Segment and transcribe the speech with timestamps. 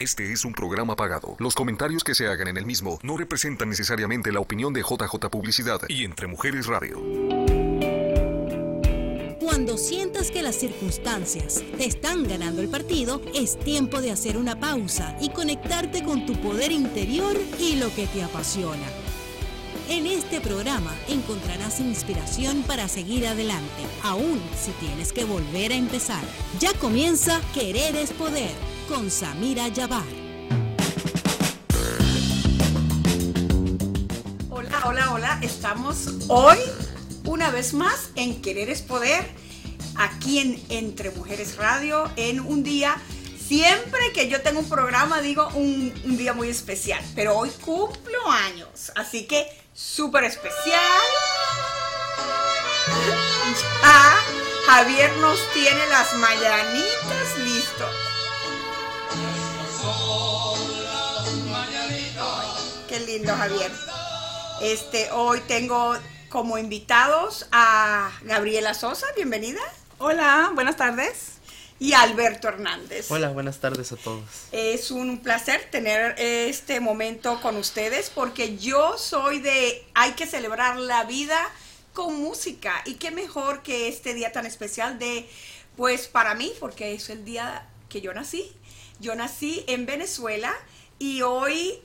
[0.00, 1.36] Este es un programa pagado.
[1.38, 5.28] Los comentarios que se hagan en el mismo no representan necesariamente la opinión de JJ
[5.30, 7.02] Publicidad y Entre Mujeres Radio.
[9.38, 14.58] Cuando sientas que las circunstancias te están ganando el partido, es tiempo de hacer una
[14.58, 18.86] pausa y conectarte con tu poder interior y lo que te apasiona.
[19.90, 26.24] En este programa encontrarás inspiración para seguir adelante, aun si tienes que volver a empezar.
[26.58, 30.02] Ya comienza Querer es Poder con Samira Yabar.
[34.50, 35.38] Hola, hola, hola.
[35.42, 36.58] Estamos hoy
[37.24, 39.24] una vez más en Querer es Poder,
[39.94, 42.96] aquí en Entre Mujeres Radio, en un día
[43.50, 48.92] Siempre que yo tengo un programa digo un, día muy especial, pero hoy cumplo años,
[48.94, 49.44] así que
[49.74, 50.78] súper especial.
[53.82, 54.16] Ya
[54.66, 57.86] Javier nos tiene las mañanitas listo.
[62.90, 63.70] Qué lindo Javier.
[64.60, 65.94] Este, hoy tengo
[66.28, 69.60] como invitados a Gabriela Sosa, bienvenida.
[69.98, 71.34] Hola, buenas tardes
[71.78, 73.08] y Alberto Hernández.
[73.08, 74.24] Hola, buenas tardes a todos.
[74.50, 80.76] Es un placer tener este momento con ustedes porque yo soy de hay que celebrar
[80.76, 81.38] la vida
[81.92, 85.28] con música y qué mejor que este día tan especial de
[85.76, 88.50] pues para mí porque es el día que yo nací.
[88.98, 90.52] Yo nací en Venezuela
[90.98, 91.80] y hoy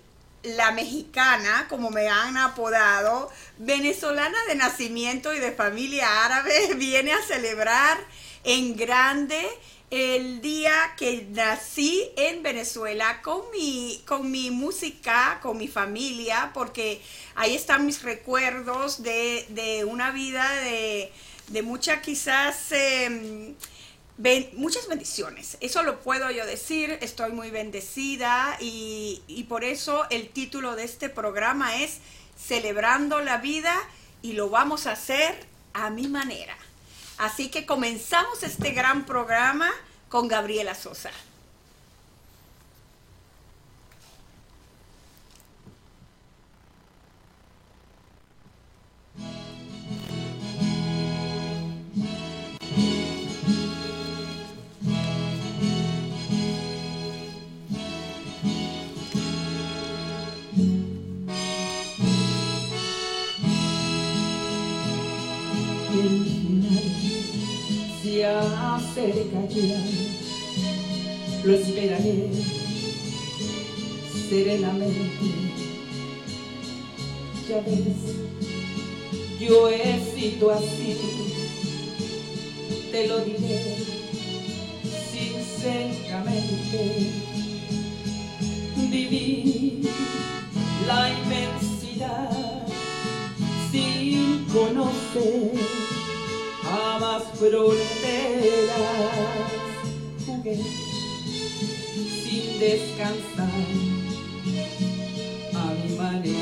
[0.45, 7.21] la mexicana, como me han apodado, venezolana de nacimiento y de familia árabe, viene a
[7.23, 7.97] celebrar
[8.43, 9.47] en grande
[9.91, 17.01] el día que nací en Venezuela con mi, con mi música, con mi familia, porque
[17.35, 21.11] ahí están mis recuerdos de, una vida de,
[21.47, 22.71] de mucha quizás...
[24.53, 30.29] Muchas bendiciones, eso lo puedo yo decir, estoy muy bendecida y, y por eso el
[30.29, 31.99] título de este programa es
[32.37, 33.73] Celebrando la vida
[34.21, 35.35] y lo vamos a hacer
[35.73, 36.55] a mi manera.
[37.17, 39.69] Así que comenzamos este gran programa
[40.07, 41.11] con Gabriela Sosa.
[68.23, 69.83] Acerca ya,
[71.43, 72.29] lo esperaré
[74.29, 75.25] serenamente.
[77.49, 78.01] Ya ves,
[79.39, 80.97] yo he sido así,
[82.91, 83.77] te lo diré
[85.11, 87.11] sinceramente.
[88.89, 89.81] Viví
[90.87, 92.65] la inmensidad
[93.71, 95.51] sin conocer
[96.65, 97.75] jamás fronteras.
[100.25, 100.57] Jugué
[102.23, 103.49] sin descansar
[105.53, 106.35] a mi manera.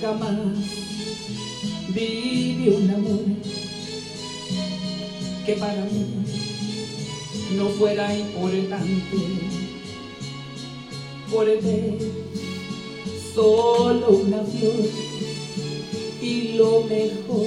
[0.00, 0.38] Jamás
[1.88, 3.24] viví un amor
[5.44, 6.06] que para mí
[7.56, 9.18] no fuera importante
[11.30, 11.98] por ver
[13.38, 14.90] solo una flor
[16.20, 17.46] y lo mejor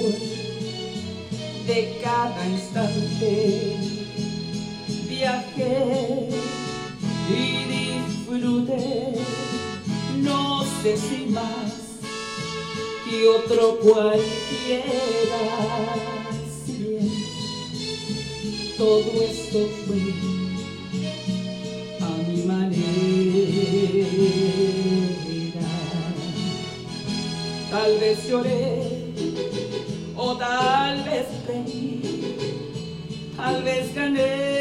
[1.66, 3.76] de cada instante.
[5.06, 6.30] Viajé
[7.28, 7.42] y
[7.76, 9.18] disfruté,
[10.22, 11.72] no sé si más
[13.04, 14.84] que otro cualquiera.
[16.64, 17.12] Si
[18.78, 20.31] todo esto fue
[27.72, 28.82] Tal vez lloré
[30.14, 32.02] o tal vez reí,
[33.34, 34.51] tal vez gané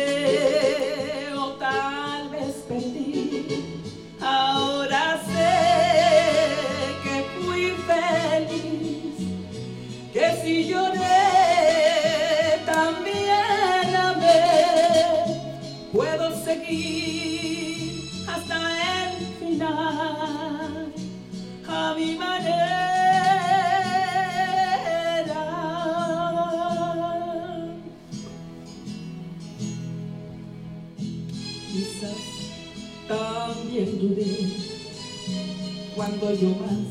[36.20, 36.88] cuando yo más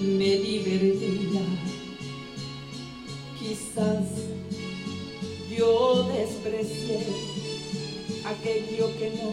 [0.00, 1.42] me divertía.
[3.38, 4.04] Quizás
[5.56, 7.00] yo desprecié
[8.24, 9.30] aquello que no,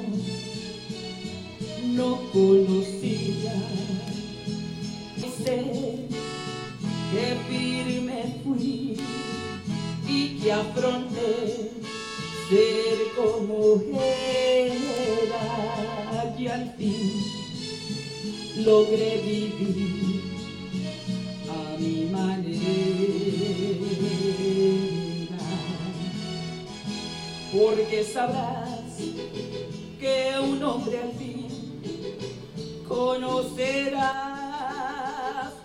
[1.94, 3.56] no conocía.
[5.18, 5.58] Y sé
[7.12, 8.98] que firme fui
[10.08, 11.07] y que afronté
[18.68, 20.22] logré vivir
[21.50, 22.58] a mi manera.
[27.54, 28.92] Porque sabrás
[30.02, 31.48] que un hombre al fin
[32.86, 34.04] conocerás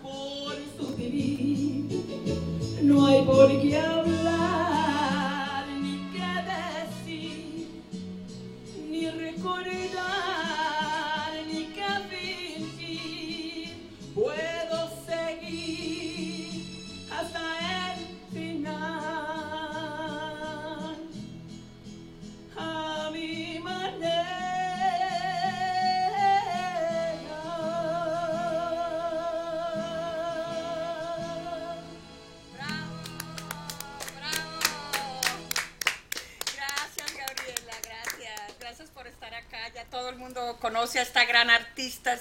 [0.01, 2.05] por su vivir.
[2.83, 3.79] No hay por qué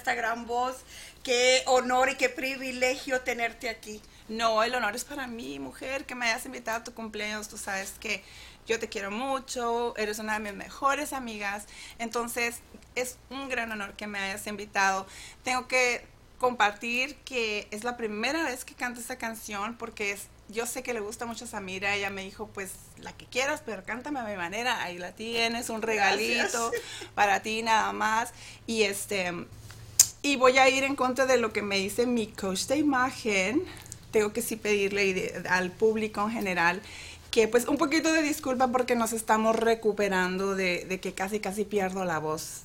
[0.02, 0.78] esta gran voz.
[1.22, 4.02] Qué honor y qué privilegio tenerte aquí.
[4.28, 7.48] No, el honor es para mí, mujer, que me hayas invitado a tu cumpleaños.
[7.48, 8.24] Tú sabes que
[8.66, 11.66] yo te quiero mucho, eres una de mis mejores amigas.
[12.00, 12.56] Entonces,
[12.96, 15.06] es un gran honor que me hayas invitado.
[15.44, 16.04] Tengo que
[16.38, 20.92] compartir que es la primera vez que canto esta canción porque es, yo sé que
[20.92, 21.94] le gusta mucho a Samira.
[21.94, 24.82] Ella me dijo, pues, la que quieras, pero cántame a mi manera.
[24.82, 26.72] Ahí la tienes, un regalito
[27.14, 28.32] para ti nada más.
[28.66, 29.32] Y este...
[30.22, 33.62] Y voy a ir en contra de lo que me dice mi coach de imagen.
[34.12, 36.82] Tengo que sí pedirle al público en general
[37.30, 41.64] que pues un poquito de disculpa porque nos estamos recuperando de, de que casi casi
[41.64, 42.62] pierdo la voz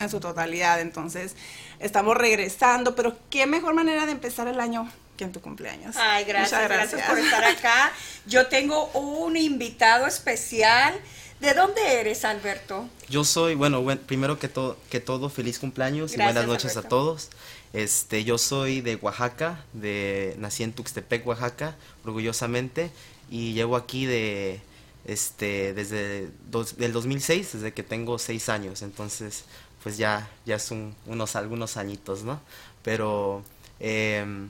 [0.00, 0.80] en su totalidad.
[0.80, 1.36] Entonces
[1.80, 5.96] estamos regresando, pero qué mejor manera de empezar el año que en tu cumpleaños.
[5.96, 7.92] Ay, gracias, gracias, por estar acá.
[8.26, 10.94] Yo tengo un invitado especial.
[11.40, 12.88] ¿De dónde eres, Alberto?
[13.08, 16.86] Yo soy, bueno, buen- primero que todo, que todo, feliz cumpleaños y buenas noches Alberto.
[16.86, 17.28] a todos.
[17.72, 22.90] Este, yo soy de Oaxaca, de nací en Tuxtepec, Oaxaca, orgullosamente,
[23.30, 24.60] y llevo aquí de,
[25.04, 29.44] este, desde dos, del 2006, desde que tengo seis años, entonces,
[29.82, 32.40] pues ya, ya son unos algunos añitos, ¿no?
[32.82, 33.42] Pero
[33.80, 34.48] em,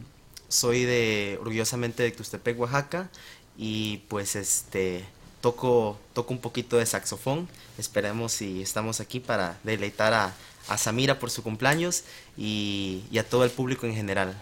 [0.49, 3.09] soy de orgullosamente de Tuxtepec, Oaxaca,
[3.57, 5.05] y pues este
[5.45, 7.47] toco, toco un poquito de saxofón.
[7.77, 10.33] Esperemos si estamos aquí para deleitar a,
[10.69, 12.05] a Samira por su cumpleaños
[12.39, 14.35] y, y a todo el público en general.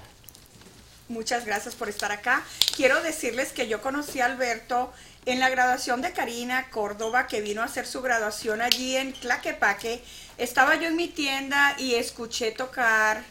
[1.08, 2.44] Muchas gracias por estar acá.
[2.76, 4.92] Quiero decirles que yo conocí a Alberto
[5.26, 10.04] en la graduación de Karina Córdoba, que vino a hacer su graduación allí en Tlaquepaque.
[10.38, 13.24] Estaba yo en mi tienda y escuché tocar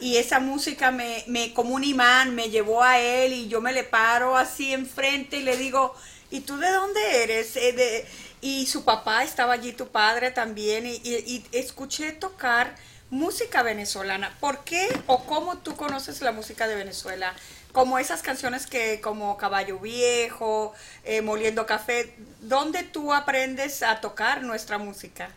[0.00, 3.72] y esa música me, me como un imán me llevó a él y yo me
[3.72, 5.94] le paro así enfrente y le digo,
[6.30, 7.56] ¿y tú de dónde eres?
[7.56, 8.06] Eh, de-
[8.40, 12.76] y su papá estaba allí, tu padre también, y, y- y escuché tocar
[13.10, 14.36] música venezolana.
[14.40, 17.34] ¿Por qué o cómo tú conoces la música de Venezuela?
[17.72, 20.74] Como esas canciones que, como Caballo Viejo,
[21.04, 25.30] eh, Moliendo Café, ¿dónde tú aprendes a tocar nuestra música?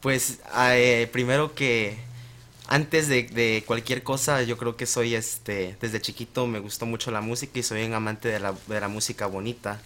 [0.00, 1.98] Pues eh, primero que
[2.68, 7.10] antes de, de cualquier cosa, yo creo que soy este, desde chiquito me gustó mucho
[7.10, 9.80] la música y soy un amante de la, de la música bonita,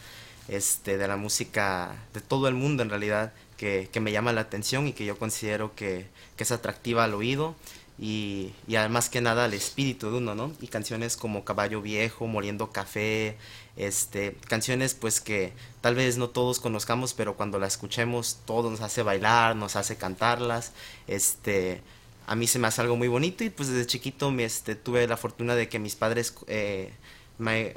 [0.49, 4.42] este, de la música de todo el mundo en realidad, que, que me llama la
[4.42, 6.06] atención y que yo considero que,
[6.37, 7.54] que es atractiva al oído
[7.99, 10.52] y, y además que nada al espíritu de uno, ¿no?
[10.61, 13.37] Y canciones como Caballo Viejo, Moliendo Café,
[13.76, 18.80] este, canciones pues que tal vez no todos conozcamos, pero cuando las escuchemos todo nos
[18.80, 20.72] hace bailar, nos hace cantarlas,
[21.06, 21.82] este,
[22.26, 25.06] a mí se me hace algo muy bonito y pues desde chiquito me, este, tuve
[25.06, 26.92] la fortuna de que mis padres eh,
[27.38, 27.76] me,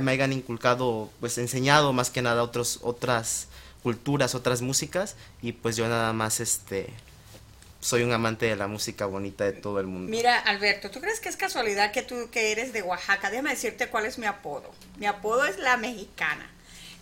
[0.00, 3.48] me hayan inculcado, pues enseñado más que nada otros, otras
[3.82, 6.88] culturas, otras músicas y pues yo nada más este
[7.80, 10.08] soy un amante de la música bonita de todo el mundo.
[10.08, 13.28] Mira, Alberto, ¿tú crees que es casualidad que tú que eres de Oaxaca?
[13.28, 14.72] Déjame decirte cuál es mi apodo.
[14.98, 16.48] Mi apodo es la mexicana.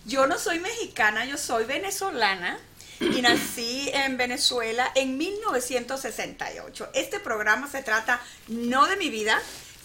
[0.05, 2.57] Yo no soy mexicana, yo soy venezolana
[2.99, 6.89] y nací en Venezuela en 1968.
[6.95, 9.39] Este programa se trata no de mi vida,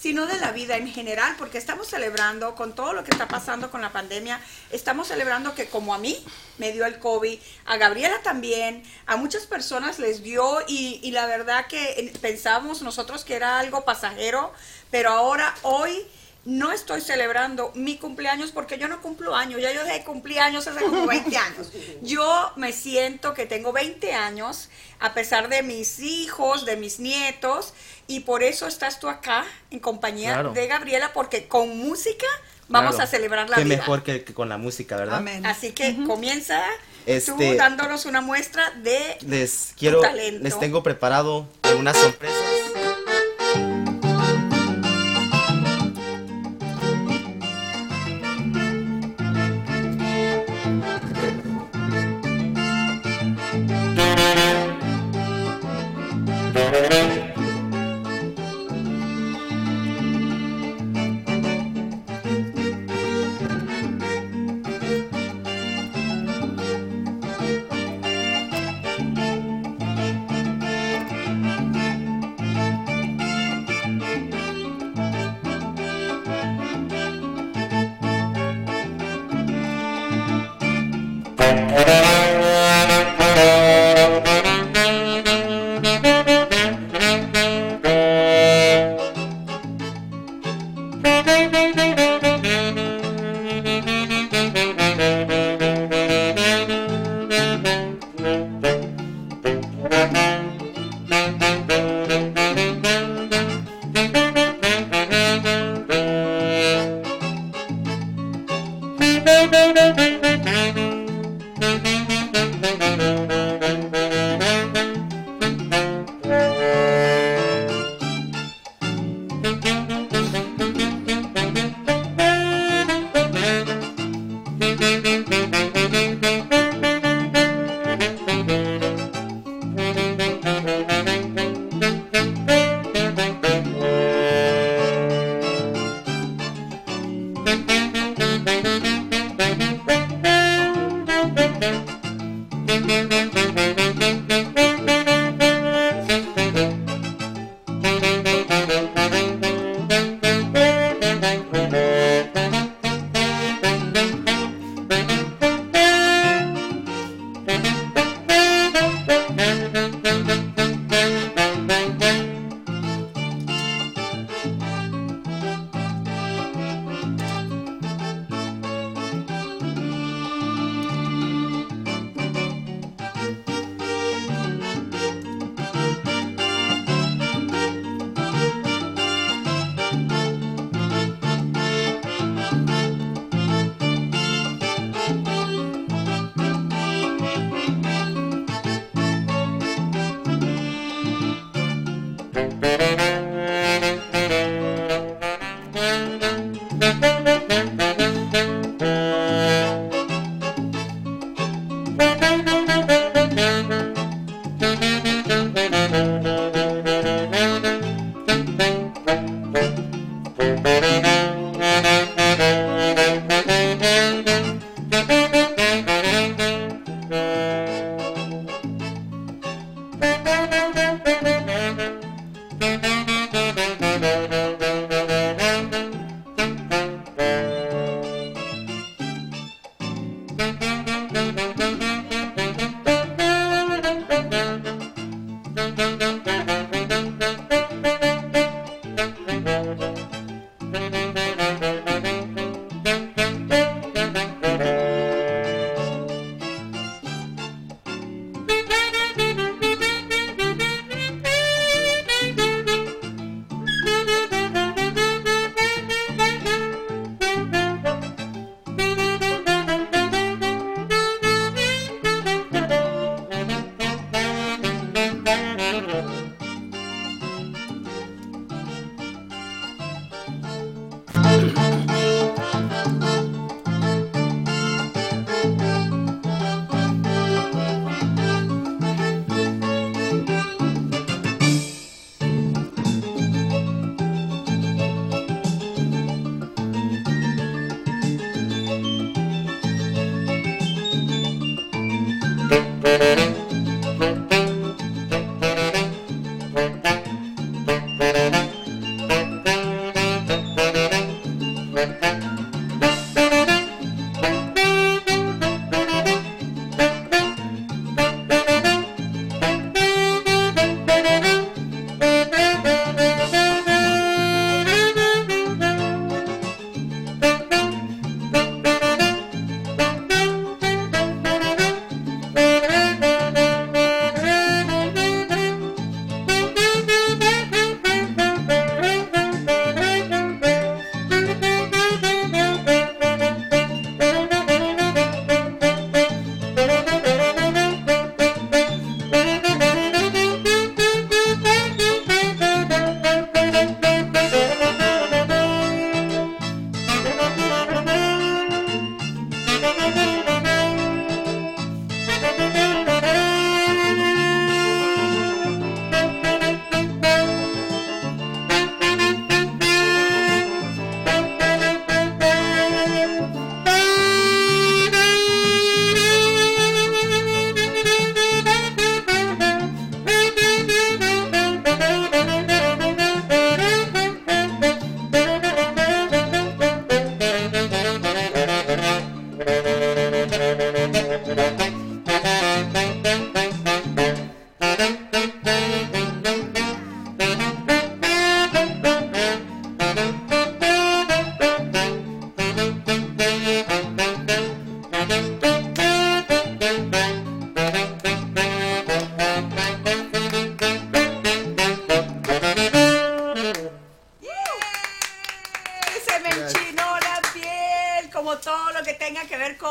[0.07, 3.73] sino de la vida en general, porque estamos celebrando con todo lo que está pasando
[3.73, 6.25] con la pandemia, estamos celebrando que como a mí
[6.59, 11.67] me dio el COVID, a Gabriela también, a muchas personas les dio y, la verdad
[11.67, 14.53] que pensábamos nosotros que era algo pasajero,
[14.93, 16.07] pero ahora, hoy,
[16.47, 20.39] no estoy celebrando mi cumpleaños porque yo no cumplo años, ya yo dejé de cumplir
[20.41, 21.73] años hace como 20 años.
[22.03, 24.69] Yo me siento que tengo 20 años
[25.01, 27.75] a pesar de mis hijos, de mis nietos,
[28.07, 30.53] y por eso estás tú acá en compañía Claro.
[30.53, 32.27] de Gabriela porque con música
[32.69, 33.05] vamos Claro.
[33.05, 33.77] a celebrar la Qué vida.
[33.77, 35.17] mejor que, que con la música, ¿verdad?
[35.19, 35.45] Amén.
[35.45, 36.63] Así que comienza
[37.05, 40.45] tú Este- dándonos una muestra de Les quiero, talento.
[40.45, 42.41] les tengo preparado unas sorpresas.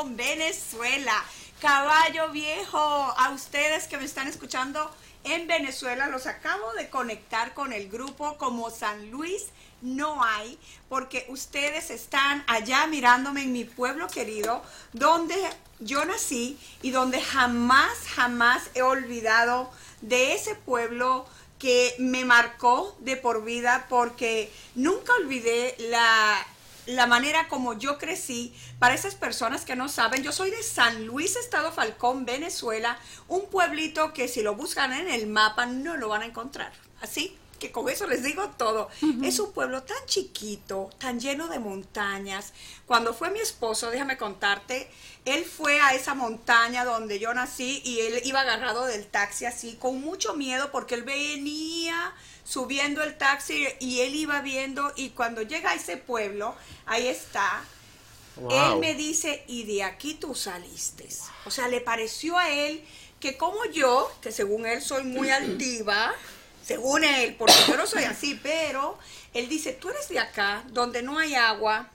[0.10, 1.24] Venezuela.
[1.60, 4.92] Caballo viejo, a ustedes que me están escuchando
[5.24, 9.48] en Venezuela, los acabo de conectar con el grupo como San Luis
[9.82, 10.58] no hay,
[10.90, 15.36] porque ustedes están allá mirándome en mi pueblo querido, donde
[15.80, 19.70] yo nací y donde jamás, jamás he olvidado
[20.02, 21.26] de ese pueblo
[21.60, 26.46] que me marcó de por vida porque nunca olvidé la,
[26.86, 28.54] la manera como yo crecí.
[28.80, 33.50] Para esas personas que no saben, yo soy de San Luis, Estado Falcón, Venezuela, un
[33.50, 36.72] pueblito que si lo buscan en el mapa no lo van a encontrar.
[37.02, 38.90] Así que con eso les digo todo.
[39.24, 42.54] Es un pueblo tan chiquito, tan lleno de montañas.
[42.86, 44.90] Cuando fue mi esposo, déjame contarte,
[45.26, 49.76] él fue a esa montaña donde yo nací y él iba agarrado del taxi así,
[49.76, 52.14] con mucho miedo porque él venía
[52.44, 57.64] subiendo el taxi y él iba viendo y cuando llega a ese pueblo, ahí está.
[58.50, 61.08] Él me dice, y de aquí tú saliste.
[61.46, 62.84] O sea, le pareció a él
[63.20, 66.14] que como yo, que según él soy muy altiva,
[66.66, 68.98] según él, porque yo no soy así, pero
[69.34, 71.90] él dice, tú eres de acá, donde no hay agua,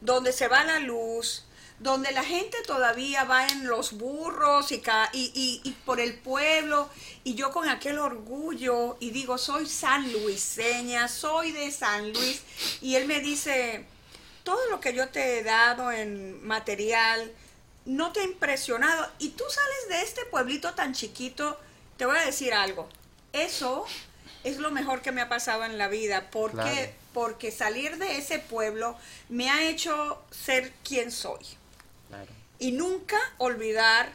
[0.00, 1.44] donde se va la luz,
[1.78, 6.88] donde la gente todavía va en los burros y, y- y por el pueblo,
[7.22, 12.42] y yo con aquel orgullo, y digo, soy sanluiseña, soy de San Luis,
[12.80, 13.84] y él me dice,
[14.42, 17.30] todo lo que yo te he dado en material,
[17.84, 21.58] no te ha impresionado, y tú sales de este pueblito tan chiquito,
[21.96, 22.88] te voy a decir algo,
[23.44, 23.86] eso
[24.44, 26.92] es lo mejor que me ha pasado en la vida, porque, Claro.
[27.12, 28.96] porque salir de ese pueblo
[29.28, 31.44] me ha hecho ser quien soy.
[32.08, 32.30] Claro.
[32.58, 34.10] Y nunca olvidar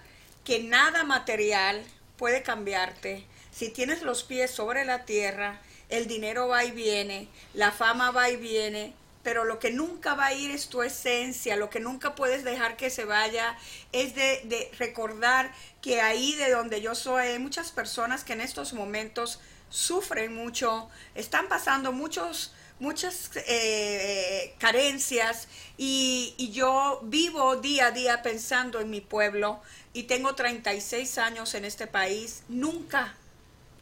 [0.45, 1.83] que nada material
[2.17, 3.25] puede cambiarte.
[3.51, 8.29] Si tienes los pies sobre la tierra, el dinero va y viene, la fama va
[8.29, 12.13] y viene, pero lo que nunca va a ir es tu esencia, lo que nunca
[12.13, 13.57] puedes dejar que se vaya
[13.91, 18.41] es de, de recordar que ahí de donde yo soy hay muchas personas que en
[18.41, 27.88] estos momentos sufren mucho, están pasando muchos muchas eh, carencias y, y yo vivo día
[27.88, 29.62] a día pensando en mi pueblo
[29.93, 32.43] y tengo 36 años en este país.
[32.49, 33.15] Nunca,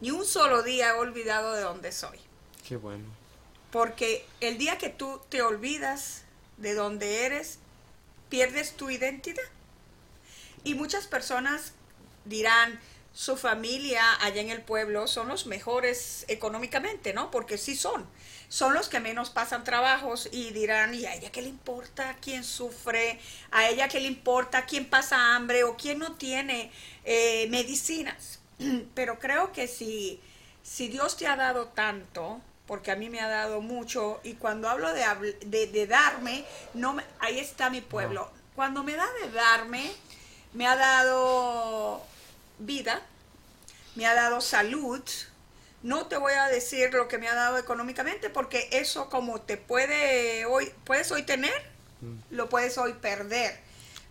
[0.01, 2.19] ni un solo día he olvidado de dónde soy.
[2.67, 3.20] Qué bueno.
[3.71, 6.23] Porque el día que tú te olvidas
[6.57, 7.59] de dónde eres,
[8.29, 9.43] pierdes tu identidad.
[10.63, 11.73] Y muchas personas
[12.25, 12.79] dirán,
[13.13, 17.29] su familia allá en el pueblo son los mejores económicamente, ¿no?
[17.29, 18.07] Porque sí son.
[18.47, 22.43] Son los que menos pasan trabajos y dirán, ¿y a ella qué le importa quién
[22.43, 23.19] sufre?
[23.51, 26.71] ¿A ella qué le importa quién pasa hambre o quién no tiene
[27.03, 28.39] eh, medicinas?
[28.95, 30.21] Pero creo que si,
[30.63, 34.69] si Dios te ha dado tanto, porque a mí me ha dado mucho, y cuando
[34.69, 35.03] hablo de,
[35.45, 38.31] de, de darme, no me- ahí está mi pueblo.
[38.55, 39.91] Cuando me da de darme,
[40.53, 42.01] me ha dado
[42.59, 43.01] vida,
[43.95, 45.03] me ha dado salud.
[45.83, 49.57] No te voy a decir lo que me ha dado económicamente, porque eso como te
[49.57, 51.61] puede hoy, puedes hoy tener,
[52.29, 53.59] lo puedes hoy perder.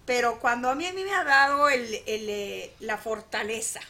[0.04, 3.80] Pero cuando a mí, a mí me ha dado el- el, eh, la fortaleza,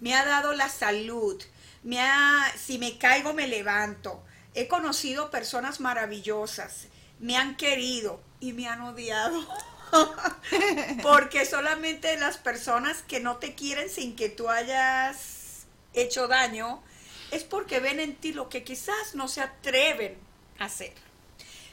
[0.00, 1.42] me ha dado la salud,
[1.82, 4.22] me ha, si me caigo me levanto.
[4.54, 9.46] He conocido personas maravillosas, me han querido y me han odiado.
[11.02, 16.82] Porque solamente las personas que no te quieren sin que tú hayas hecho daño
[17.30, 20.18] es porque ven en ti lo que quizás no se atreven
[20.58, 20.92] a hacer.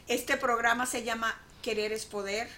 [0.08, 2.50] Este programa se llama Querer es Poder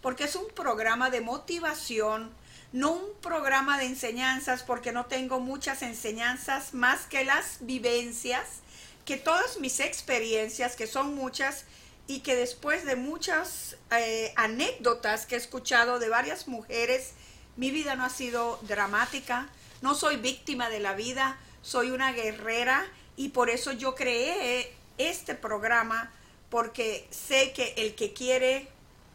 [0.00, 2.30] porque es un programa de motivación,
[2.72, 8.60] no un programa de enseñanzas porque no tengo muchas enseñanzas más que las vivencias,
[9.04, 11.64] que todas mis experiencias, que son muchas,
[12.06, 17.12] y que después de muchas eh, anécdotas que he escuchado de varias mujeres,
[17.56, 19.48] mi vida no ha sido dramática,
[19.82, 25.34] no soy víctima de la vida, soy una guerrera y por eso yo creé este
[25.34, 26.10] programa
[26.48, 28.68] porque sé que el que quiere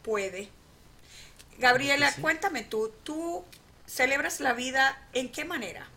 [0.04, 0.50] puede.
[1.60, 2.22] Gabriela, Sí.
[2.22, 3.44] cuéntame tú, ¿tú
[3.86, 5.88] celebras la vida en qué manera?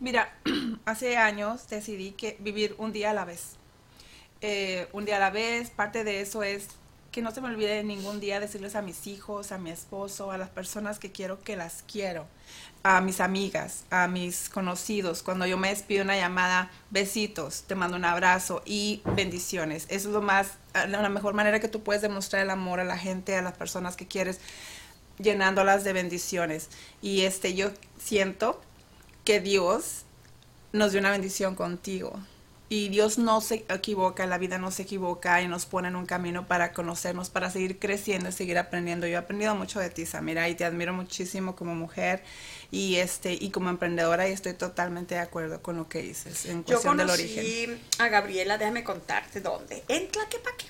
[0.00, 0.34] Mira,
[0.84, 3.56] hace años decidí que vivir un día a la vez.
[4.40, 6.68] Eh, un día a la vez, parte de eso es
[7.12, 10.38] que no se me olvide ningún día decirles a mis hijos, a mi esposo, a
[10.38, 12.26] las personas que quiero que las quiero,
[12.82, 15.22] a mis amigas, a mis conocidos.
[15.22, 19.84] Cuando yo me despido una llamada, besitos, te mando un abrazo y bendiciones.
[19.90, 20.52] Eso es lo más,
[20.88, 23.94] la mejor manera que tú puedes demostrar el amor a la gente, a las personas
[23.94, 24.40] que quieres,
[25.18, 26.70] llenándolas de bendiciones.
[27.02, 28.58] Y este, yo siento
[29.26, 30.06] que Dios
[30.72, 32.18] nos dio una bendición contigo.
[32.72, 36.06] Y Dios no se equivoca, la vida no se equivoca y nos pone en un
[36.06, 39.06] camino para conocernos, para seguir creciendo y seguir aprendiendo.
[39.06, 42.22] Yo he aprendido mucho de ti, Samira, y te admiro muchísimo como mujer
[42.70, 46.62] y este y como emprendedora y estoy totalmente de acuerdo con lo que dices en
[46.62, 47.44] cuestión Yo del origen.
[47.66, 49.84] conocí a Gabriela, déjame contarte dónde.
[49.88, 50.64] En Tlaquepaque.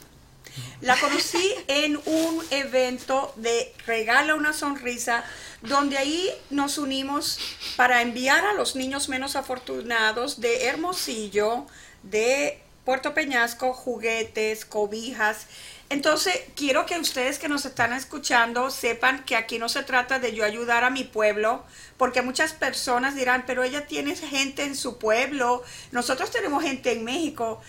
[0.80, 5.22] La conocí en un evento de Regala una Sonrisa,
[5.62, 7.38] donde ahí nos unimos
[7.76, 11.66] para enviar a los niños menos afortunados de Hermosillo,
[12.02, 15.46] de Puerto Peñasco, juguetes, cobijas.
[15.88, 20.34] Entonces, quiero que ustedes que nos están escuchando sepan que aquí no se trata de
[20.34, 21.62] yo ayudar a mi pueblo,
[21.96, 25.62] porque muchas personas dirán, pero ella tiene gente en su pueblo,
[25.92, 27.60] nosotros tenemos gente en México.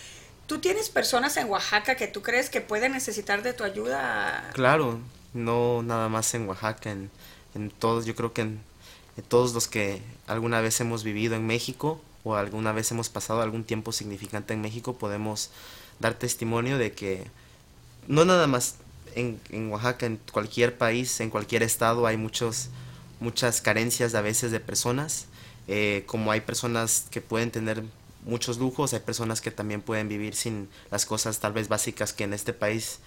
[0.47, 4.49] ¿Tú tienes personas en Oaxaca que tú crees que pueden necesitar de tu ayuda?
[4.53, 4.99] Claro,
[5.33, 7.11] no nada más en Oaxaca, en,
[7.55, 8.63] en todos, yo creo que en,
[9.17, 13.41] en todos los que alguna vez hemos vivido en México o alguna vez hemos pasado
[13.41, 15.49] algún tiempo significante en México, podemos
[15.99, 17.25] dar testimonio de que
[18.07, 18.75] no nada más
[19.15, 22.69] en, en Oaxaca, en cualquier país, en cualquier estado hay muchos,
[23.19, 25.27] muchas carencias a veces de personas,
[25.67, 27.83] eh, como hay personas que pueden tener
[28.25, 32.23] muchos lujos, hay personas que también pueden vivir sin las cosas tal vez básicas que
[32.23, 32.99] en este país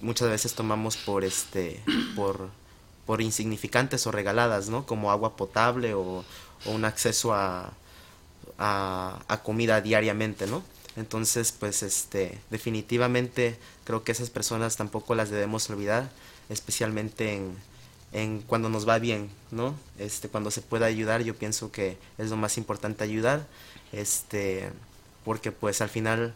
[0.00, 1.80] muchas veces tomamos por este
[2.16, 2.50] por
[3.06, 4.86] por insignificantes o regaladas, ¿no?
[4.86, 6.24] Como agua potable o,
[6.66, 7.72] o un acceso a,
[8.62, 10.62] a, comida diariamente, ¿no?
[10.96, 16.10] Entonces, pues, este, definitivamente creo que esas personas tampoco las debemos olvidar,
[16.48, 17.56] especialmente en,
[18.12, 19.74] en cuando nos va bien, ¿no?
[19.98, 23.46] Este, cuando se pueda ayudar, yo pienso que es lo más importante ayudar,
[23.90, 24.70] este,
[25.24, 26.34] porque pues al final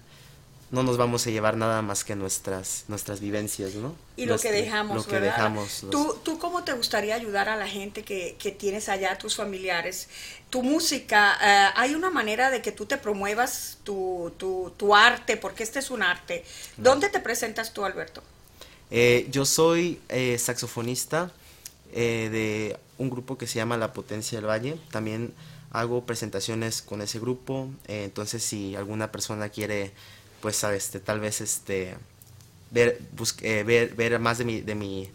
[0.76, 3.94] no nos vamos a llevar nada más que nuestras nuestras vivencias, ¿no?
[4.16, 5.28] Y lo que dejamos, lo que ¿verdad?
[5.36, 9.18] dejamos, los- ¿Tú, ¿Tú cómo te gustaría ayudar a la gente que, que tienes allá,
[9.18, 10.08] tus familiares?
[10.50, 15.36] Tu música, eh, ¿hay una manera de que tú te promuevas tu, tu, tu arte?
[15.36, 16.44] Porque este es un arte.
[16.76, 18.22] ¿Dónde te presentas tú, Alberto?
[18.90, 21.32] Eh, yo soy eh, saxofonista
[21.92, 24.76] eh, de un grupo que se llama La Potencia del Valle.
[24.92, 25.34] También
[25.72, 27.68] hago presentaciones con ese grupo.
[27.88, 29.92] eh, entonces, si alguna persona quiere,
[30.40, 31.94] pues, este, tal vez, este,
[32.70, 35.10] ver, bus- eh, ver, ver más de mi, de mi,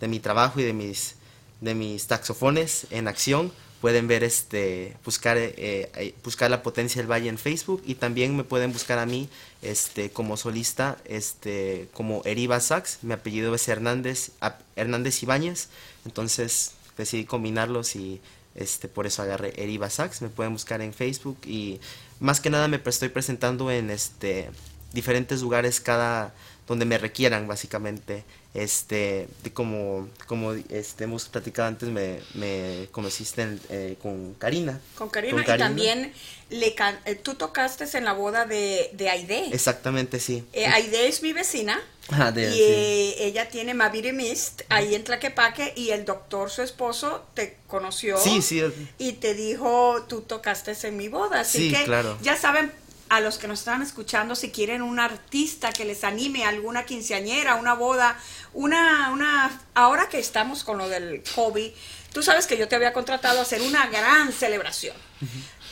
[0.00, 1.14] de mi trabajo y de mis,
[1.60, 5.54] de mis saxofones en acción, pueden ver este buscar eh,
[5.94, 9.28] eh, buscar la potencia del valle en Facebook y también me pueden buscar a mí
[9.60, 14.30] este como solista este como Eriba Sax mi apellido es Hernández
[14.76, 15.68] Hernández Ibáñez
[16.06, 18.20] entonces decidí combinarlos y
[18.56, 21.80] este por eso agarré Eriba Sax me pueden buscar en Facebook y
[22.20, 24.50] más que nada me estoy presentando en este
[24.92, 26.34] diferentes lugares cada
[26.66, 28.24] donde me requieran básicamente
[28.56, 35.08] este como como este hemos platicado antes me, me conociste en- eh, con Karina Con
[35.10, 35.44] Karina.
[35.44, 36.12] Con Y también
[36.50, 39.48] le can- eh, tú tocaste en la boda de, de Aide.
[39.52, 41.80] exactamente sí Eh, Aide es mi vecina.
[42.08, 42.60] Ah, de- y sí.
[42.62, 48.16] eh, ella tiene Maviri Mist ahí en Tlaquepaque y el doctor, su esposo, te conoció.
[48.16, 48.62] Sí, sí.
[48.96, 51.40] Y te dijo, tú tocaste en mi boda.
[51.40, 52.16] Así Sí, que claro.
[52.22, 52.70] ya saben,
[53.08, 57.54] a los que nos están escuchando, si quieren un artista que les anime, alguna quinceañera,
[57.54, 58.18] una boda,
[58.52, 61.70] una, una, ahora que estamos con lo del COVID,
[62.12, 64.96] tú sabes que yo te había contratado a hacer una gran celebración.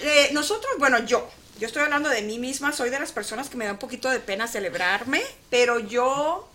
[0.01, 3.57] Eh, nosotros, bueno, yo, yo estoy hablando de mí misma, soy de las personas que
[3.57, 6.49] me da un poquito de pena celebrarme, pero yo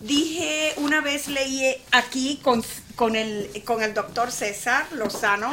[0.00, 2.64] dije, una vez leí aquí con,
[2.96, 5.50] con, el, con el doctor César Lozano,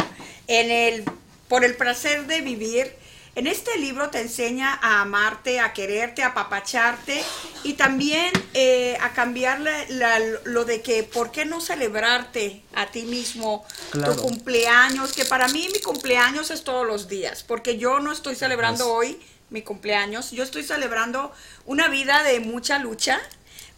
[0.47, 1.04] en el,
[1.47, 2.95] por el placer de vivir,
[3.36, 7.24] en este libro te enseña a amarte, a quererte, a apapacharte
[7.63, 12.88] y también eh, a cambiar la- la- lo de que, ¿por qué no celebrarte a
[12.88, 14.15] ti mismo Claro.
[14.15, 15.12] tu cumpleaños?
[15.13, 19.19] Que para mí mi cumpleaños es todos los días, porque yo no estoy celebrando hoy
[19.50, 21.32] mi cumpleaños, yo estoy celebrando
[21.65, 23.19] una vida de mucha lucha,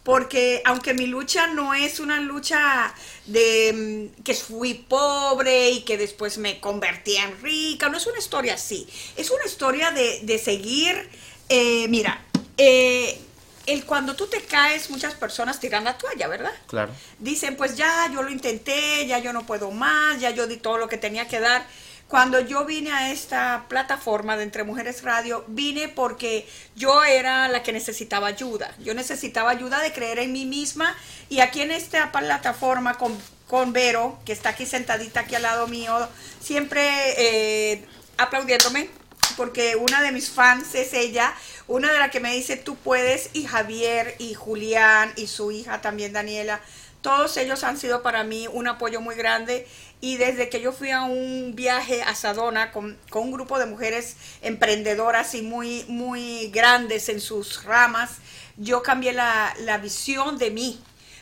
[0.08, 2.94] porque aunque mi lucha no es una lucha
[3.26, 8.18] de mm, que fui pobre y que después me convertí en rica, no es una
[8.18, 11.10] historia así, es una historia de, de seguir,
[11.50, 12.24] eh, mira,
[12.56, 13.20] eh,
[13.66, 16.54] el cuando tú te caes, muchas personas tiran la toalla, ¿verdad?
[16.68, 20.56] claro Dicen, pues ya, yo lo intenté, ya yo no puedo más, ya yo di
[20.56, 21.68] todo lo que tenía que dar.
[22.08, 27.64] Cuando yo vine a esta plataforma de Entre Mujeres Radio, vine porque yo era la
[27.64, 28.74] que necesitaba ayuda.
[28.80, 30.96] Yo necesitaba ayuda de creer en mí misma
[31.28, 35.68] y aquí en esta plataforma con, con Vero, que está aquí sentadita aquí al lado
[35.68, 36.08] mío,
[36.40, 36.82] siempre
[37.18, 37.86] eh,
[38.18, 38.90] aplaudiéndome,
[39.36, 41.34] porque una de mis fans es ella,
[41.68, 45.82] una de las que me dice tú puedes, y Javier, y Julián, y su hija
[45.82, 46.62] también Daniela.
[47.02, 49.68] Todos ellos han sido para mí un apoyo muy grande
[50.00, 53.66] y desde que yo fui a un viaje a Sadona con, con un grupo de
[53.66, 58.18] mujeres emprendedoras y muy, muy grandes en sus ramas,
[58.58, 60.80] yo cambié la, la visión de mí,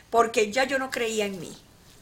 [0.10, 1.56] porque ya yo no creía en mí.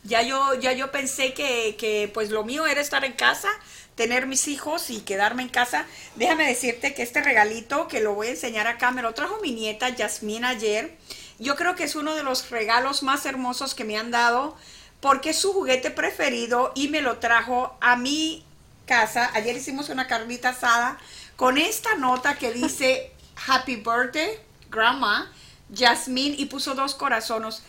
[0.03, 3.49] Ya yo, ya yo pensé que, que pues lo mío era estar en casa,
[3.95, 5.85] tener mis hijos y quedarme en casa.
[6.15, 9.51] Déjame decirte que este regalito que lo voy a enseñar acá me lo trajo mi
[9.51, 10.97] nieta Yasmín ayer.
[11.39, 14.57] Yo creo que es uno de los regalos más hermosos que me han dado
[15.03, 18.45] porque es su juguete preferido y me lo trajo a mi
[18.85, 19.29] casa.
[19.33, 20.97] Ayer hicimos una carnita asada
[21.35, 23.11] con esta nota que dice
[23.47, 24.39] Happy Birthday,
[24.71, 25.29] Grandma,
[25.75, 27.63] Jasmine y puso dos corazones.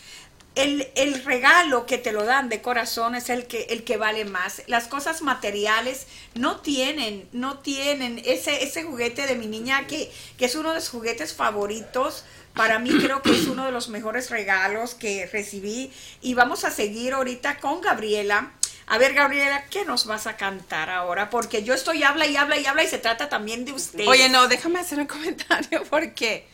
[0.55, 4.25] El, el, regalo que te lo dan de corazón es el que, el que vale
[4.25, 4.63] más.
[4.69, 10.45] Las cosas materiales no tienen, no tienen ese, ese juguete de mi niña que, que
[10.45, 12.25] es uno de sus juguetes favoritos.
[12.55, 15.93] Para mí creo que es uno de los mejores regalos que recibí.
[16.23, 18.53] Y vamos a seguir ahorita con Gabriela.
[18.87, 21.31] A ver, Gabriela, ¿qué nos vas a cantar ahora?
[21.31, 24.07] Porque yo estoy habla y habla y habla y se trata también de usted.
[24.07, 26.47] Oye, no, déjame hacer un comentario porque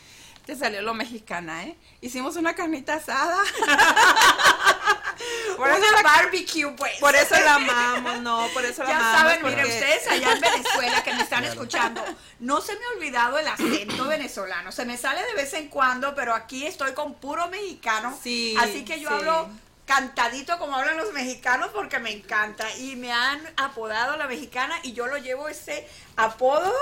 [0.46, 1.76] te salió lo mexicana, ¿eh?
[2.00, 3.36] Hicimos una carnita asada.
[5.56, 6.92] por eso la barbecue, pues.
[6.98, 9.18] Por eso la amamos, no, por eso la ya amamos.
[9.18, 9.56] saben, porque...
[9.56, 12.04] miren ustedes allá en Venezuela que me están escuchando,
[12.38, 14.72] no se me ha olvidado el acento venezolano.
[14.72, 18.18] Se me sale de vez en cuando, pero aquí estoy con puro mexicano.
[18.22, 19.14] Sí, así que yo sí.
[19.14, 19.48] hablo
[19.90, 24.92] cantadito como hablan los mexicanos porque me encanta y me han apodado la mexicana y
[24.92, 26.72] yo lo llevo ese apodo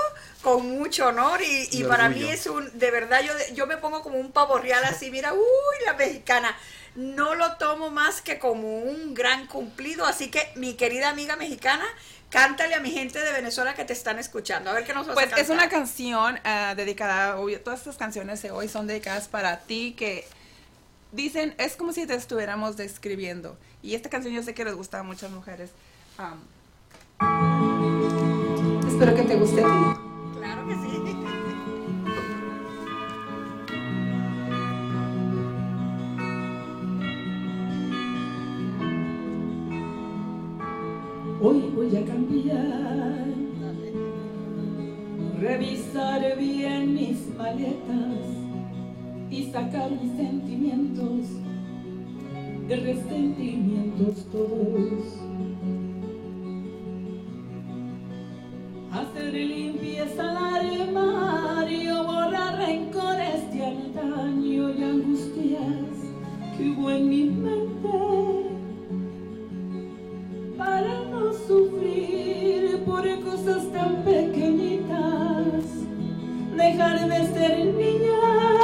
[0.43, 4.03] con mucho honor y, y para mí es un, de verdad, yo, yo me pongo
[4.03, 6.55] como un pavo real así, mira, uy, la mexicana.
[6.93, 11.85] No lo tomo más que como un gran cumplido, así que mi querida amiga mexicana,
[12.29, 14.69] cántale a mi gente de Venezuela que te están escuchando.
[14.69, 17.97] A ver qué nos vas Pues a es una canción uh, dedicada, obvio, todas estas
[17.97, 20.27] canciones de hoy son dedicadas para ti que
[21.11, 23.57] dicen, es como si te estuviéramos describiendo.
[23.81, 25.71] Y esta canción yo sé que les gusta a muchas mujeres.
[26.19, 26.39] Um,
[28.87, 29.99] espero que te guste a ti.
[30.39, 30.89] Claro que sí.
[41.41, 43.25] Hoy voy a cambiar,
[45.39, 48.48] revisar bien mis maletas
[49.29, 51.27] y sacar mis sentimientos,
[52.67, 55.19] de resentimientos todos.
[58.91, 65.95] Hacer limpieza al armario, borrar rencores de antaño y angustias
[66.57, 68.49] que hubo en mi mente
[70.57, 75.63] para no sufrir por cosas tan pequeñitas,
[76.57, 78.58] dejar de ser niña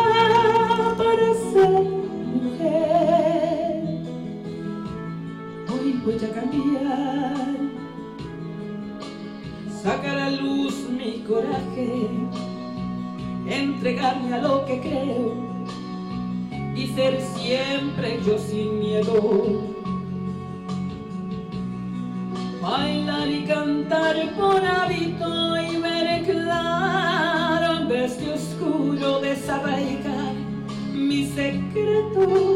[11.28, 12.08] coraje,
[13.48, 15.34] entregarme a lo que creo
[16.76, 19.76] y ser siempre yo sin miedo.
[22.62, 30.34] Bailar y cantar por hábito y ver claro en vez de oscuro desarraigar
[30.94, 32.55] mis secretos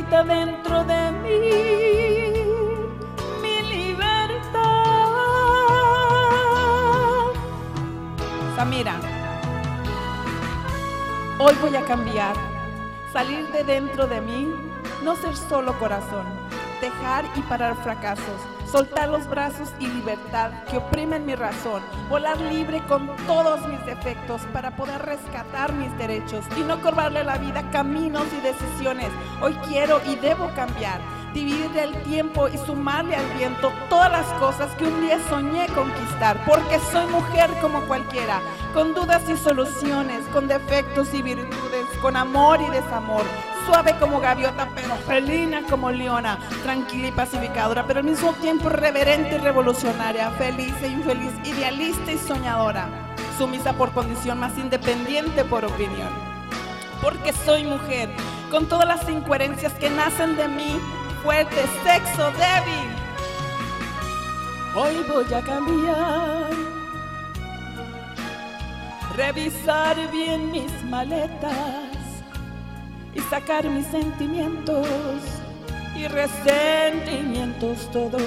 [0.00, 1.38] dentro de mí
[3.42, 4.52] mi libertad
[8.56, 8.96] Samira.
[11.38, 12.34] Hoy voy a cambiar,
[13.12, 14.48] salir de dentro de mí,
[15.02, 16.24] no ser solo corazón,
[16.80, 18.40] dejar y parar fracasos,
[18.72, 24.40] soltar los brazos y libertad que oprimen mi razón, volar libre con todos mis defectos
[24.50, 29.10] para poder rescatar mis derechos y no cobrarle la vida caminos y decisiones.
[29.42, 31.00] Hoy quiero y debo cambiar
[31.34, 36.38] dividir el tiempo y sumarle al viento todas las cosas que un día soñé conquistar,
[36.46, 38.40] porque soy mujer como cualquiera,
[38.74, 43.24] con dudas y soluciones, con defectos y virtudes, con amor y desamor,
[43.66, 49.36] suave como gaviota, pero felina como leona, tranquila y pacificadora, pero al mismo tiempo reverente
[49.36, 52.88] y revolucionaria, feliz e infeliz, idealista y soñadora,
[53.38, 56.10] sumisa por condición, más independiente por opinión.
[57.00, 58.08] porque soy mujer,
[58.48, 60.80] con todas las incoherencias que nacen de mí,
[61.24, 62.90] fuerte, sexo, débil.
[64.76, 66.50] Hoy voy a cambiar,
[69.16, 71.91] revisar bien mis maletas
[73.14, 74.86] y sacar mis sentimientos
[75.96, 78.22] y resentimientos todos.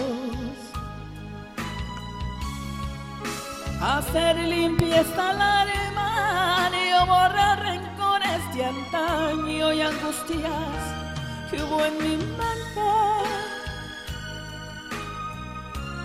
[3.81, 10.81] Hacer limpieza al armario, borrar rencores de antaño y angustias
[11.49, 12.55] que hubo en mi mente.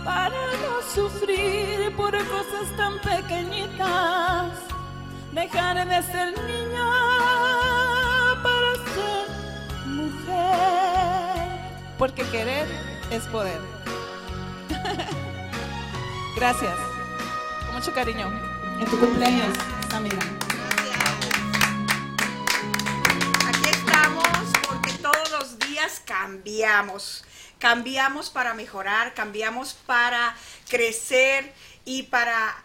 [0.04, 4.52] Para no sufrir por cosas tan pequeñitas,
[5.32, 7.39] dejar de ser niña
[12.00, 12.66] Porque querer
[13.10, 13.60] es poder.
[16.34, 16.74] Gracias.
[17.66, 18.26] Con mucho cariño.
[18.80, 19.54] En tu cumpleaños,
[19.90, 20.16] Samira.
[23.46, 24.26] Aquí estamos
[24.66, 27.22] porque todos los días cambiamos.
[27.58, 30.34] Cambiamos para mejorar, cambiamos para
[30.70, 31.52] crecer
[31.84, 32.64] y para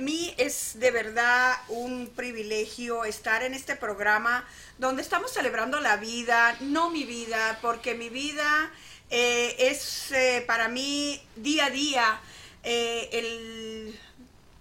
[0.00, 4.44] mí es de verdad un privilegio estar en este programa
[4.78, 8.70] donde estamos celebrando la vida, no mi vida, porque mi vida
[9.10, 12.20] eh, es eh, para mí día a día
[12.62, 14.00] eh, el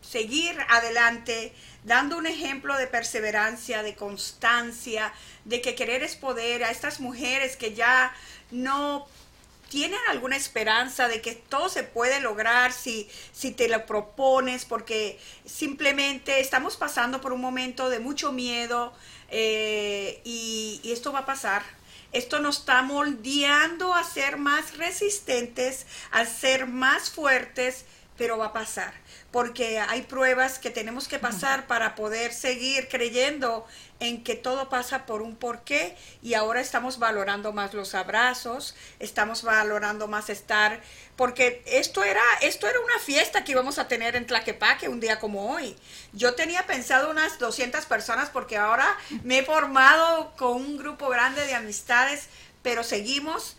[0.02, 5.14] seguir adelante, dando un ejemplo de perseverancia, de constancia,
[5.46, 8.14] de que querer es poder a estas mujeres que ya
[8.52, 9.08] no
[9.70, 15.20] tienen alguna esperanza de que todo se puede lograr si, si te lo propones, porque
[15.46, 18.94] simplemente estamos pasando por un momento de mucho miedo
[19.30, 21.64] eh, y, y esto va a pasar.
[22.12, 27.86] Esto nos está moldeando a ser más resistentes, a ser más fuertes,
[28.20, 28.94] pero va a pasar,
[29.32, 33.66] porque hay pruebas que tenemos que pasar para poder seguir creyendo
[34.02, 39.44] en que todo pasa por un porqué y ahora estamos valorando más los abrazos, estamos
[39.44, 40.82] valorando más estar,
[41.16, 45.18] porque esto era, esto era una fiesta que íbamos a tener en Tlaquepaque un día
[45.18, 45.78] como hoy.
[46.12, 51.46] Yo tenía pensado unas 200 personas porque ahora me he formado con un grupo grande
[51.46, 52.28] de amistades,
[52.64, 53.56] pero seguimos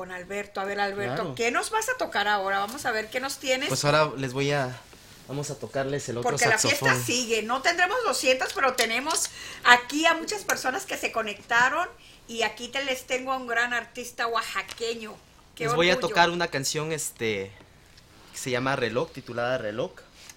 [0.00, 0.62] con Alberto.
[0.62, 1.34] A ver, Alberto, Claro.
[1.34, 2.58] ¿qué nos vas a tocar ahora?
[2.60, 3.68] Vamos a ver qué nos tienes.
[3.68, 4.80] Pues ahora les voy a.
[5.28, 6.88] Vamos a tocarles el otro Porque la saxofón.
[6.88, 7.42] fiesta sigue.
[7.42, 9.28] No tendremos 200, pero tenemos
[9.64, 11.86] aquí a muchas personas que se conectaron
[12.28, 15.14] y aquí te les tengo a un gran artista oaxaqueño.
[15.54, 17.52] Qué Les voy a tocar una canción este
[18.32, 19.90] que se llama Reloj, titulada Reloj.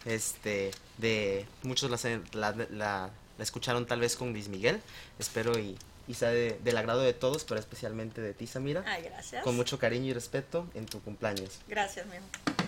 [0.04, 1.98] Este, de muchos la,
[2.34, 4.82] la, la- la escucharon tal vez con Luis Miguel.
[5.20, 8.84] Espero y, y sea de- del agrado de todos, pero especialmente de ti, Samira.
[8.86, 9.44] Ay, gracias.
[9.44, 11.60] Con mucho cariño y respeto en tu cumpleaños.
[11.68, 12.63] Gracias, mi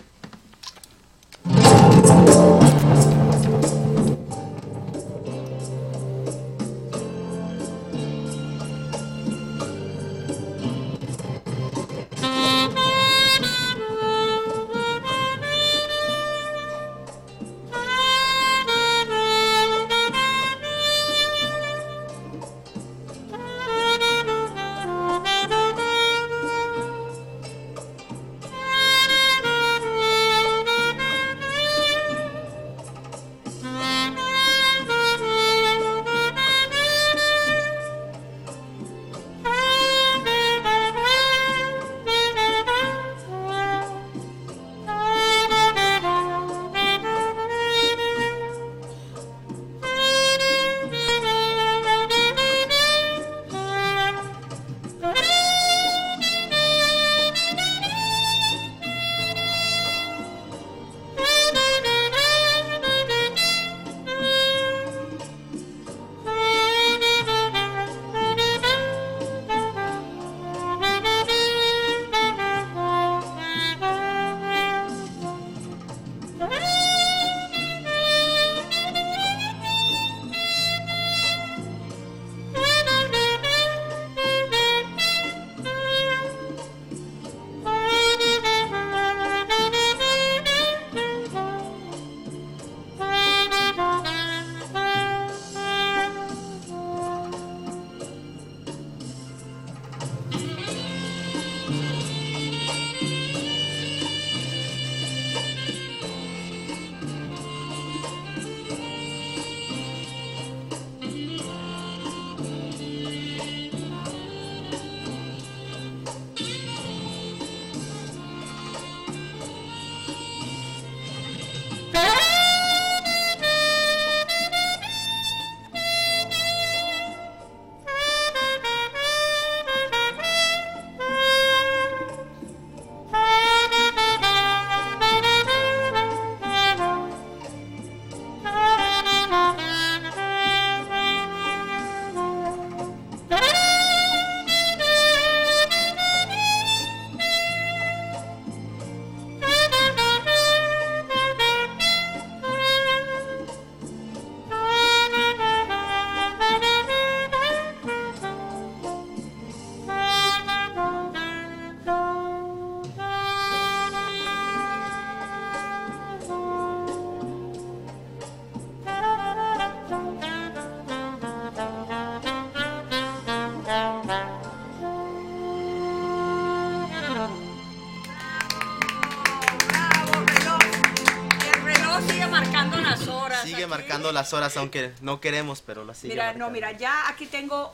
[184.06, 187.72] pasando las horas, aunque no queremos, pero las sigue Mira, no, mira, ya aquí tengo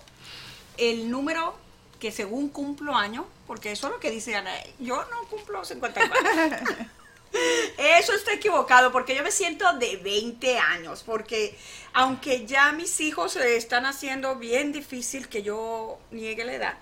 [0.79, 1.57] el número
[2.01, 6.87] que según cumplo año, porque eso es lo que dice Ana, yo no cumplo 54.
[7.79, 11.57] Eso está equivocado, porque yo me siento de 20 años, porque
[11.95, 16.75] aunque ya mis hijos se están haciendo bien difícil que yo niegue la edad,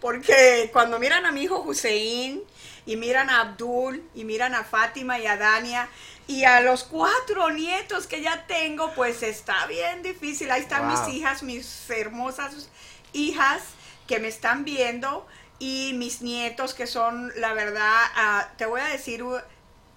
[0.00, 2.44] porque cuando miran a mi hijo Hussein
[2.86, 5.88] y miran a Abdul y miran a Fátima y a Dania
[6.26, 10.50] y a los cuatro nietos que ya tengo, pues está bien difícil.
[10.50, 10.90] Ahí están Wow.
[10.90, 12.68] mis hijas, mis hermosas
[13.12, 13.62] hijas
[14.06, 15.26] que me están viendo
[15.58, 19.24] y mis nietos que son, la verdad, ah, te voy a decir,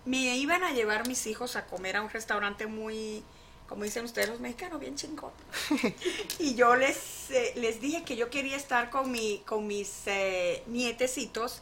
[0.05, 3.23] me iban a llevar mis hijos a comer a un restaurante muy,
[3.67, 5.31] como dicen ustedes los mexicanos, bien chingón.
[6.39, 10.63] y yo les, eh, les dije que yo quería estar con, mi, con mis eh,
[10.67, 11.61] nietecitos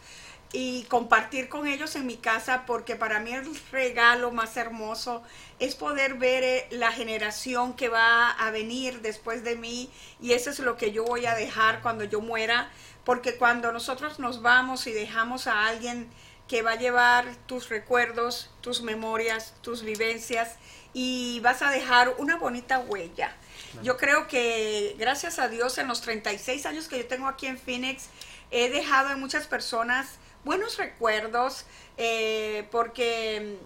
[0.55, 5.23] y compartir con ellos en mi casa porque para mí el regalo más hermoso
[5.57, 9.89] es poder ver eh, la generación que va a venir después de mí
[10.21, 12.69] y eso es lo que yo voy a dejar cuando yo muera
[13.03, 16.07] porque cuando nosotros nos vamos y dejamos a alguien
[16.47, 20.57] que va a llevar tus recuerdos, tus memorias, tus vivencias
[20.93, 23.35] y vas a dejar una bonita huella.
[23.81, 27.57] Yo creo que gracias a Dios en los 36 años que yo tengo aquí en
[27.57, 28.09] Phoenix
[28.51, 31.65] he dejado en muchas personas buenos recuerdos
[31.97, 33.57] eh, porque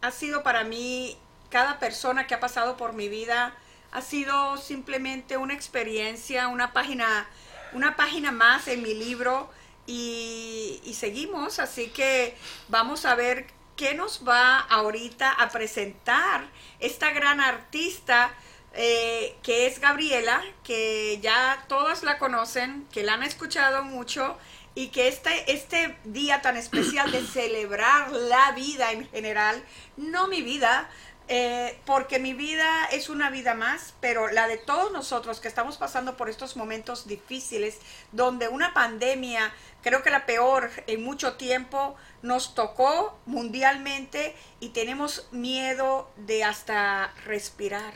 [0.00, 1.16] ha sido para mí
[1.50, 3.54] cada persona que ha pasado por mi vida
[3.92, 7.28] ha sido simplemente una experiencia, una página,
[7.74, 9.50] una página más en mi libro
[9.86, 12.34] y, y seguimos, así que
[12.68, 16.46] vamos a ver qué nos va ahorita a presentar
[16.80, 18.32] esta gran artista
[18.74, 24.38] eh, que es Gabriela, que ya todas la conocen, que la han escuchado mucho
[24.74, 29.62] y que este, este día tan especial de celebrar la vida en general,
[29.96, 30.88] no mi vida,
[31.28, 35.76] eh, porque mi vida es una vida más, pero la de todos nosotros que estamos
[35.76, 37.78] pasando por estos momentos difíciles,
[38.10, 39.52] donde una pandemia,
[39.82, 47.12] creo que la peor en mucho tiempo, nos tocó mundialmente y tenemos miedo de hasta
[47.24, 47.94] respirar,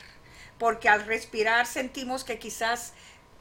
[0.59, 2.93] porque al respirar sentimos que quizás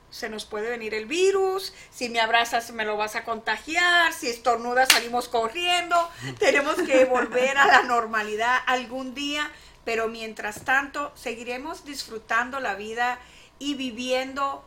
[0.09, 4.29] se nos puede venir el virus, si me abrazas me lo vas a contagiar, si
[4.29, 9.51] estornudas salimos corriendo, tenemos que volver a la normalidad algún día,
[9.83, 13.19] pero mientras tanto seguiremos disfrutando la vida
[13.59, 14.63] y viviendo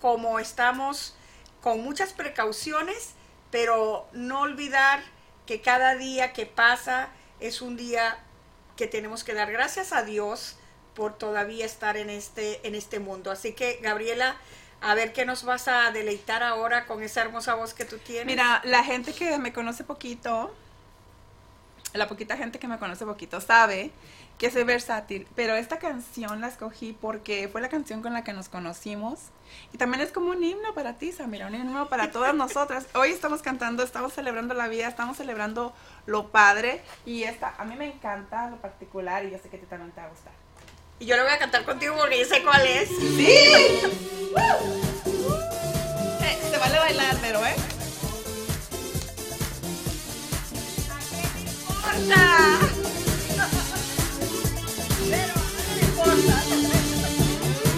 [0.00, 1.14] como estamos
[1.60, 3.14] con muchas precauciones,
[3.50, 5.02] pero no olvidar
[5.46, 7.10] que cada día que pasa
[7.40, 8.18] es un día
[8.76, 10.56] que tenemos que dar gracias a Dios
[10.94, 13.30] por todavía estar en este, en este mundo.
[13.30, 14.36] Así que, Gabriela,
[14.80, 18.26] a ver qué nos vas a deleitar ahora con esa hermosa voz que tú tienes.
[18.26, 20.52] Mira, la gente que me conoce poquito,
[21.94, 23.92] la poquita gente que me conoce poquito sabe
[24.38, 28.32] que soy versátil, pero esta canción la escogí porque fue la canción con la que
[28.32, 29.20] nos conocimos
[29.72, 32.88] y también es como un himno para ti, Samira, un himno para todas nosotras.
[32.94, 35.72] Hoy estamos cantando, estamos celebrando la vida, estamos celebrando
[36.06, 39.60] lo padre y esta, a mí me encanta lo particular y yo sé que a
[39.60, 40.32] también te va a gustar.
[41.02, 42.88] Y yo le voy a cantar contigo porque yo sé cuál es.
[42.88, 43.26] ¡Sí!
[43.26, 43.82] Eh,
[46.48, 47.56] se vale bailar, pero, ¿eh?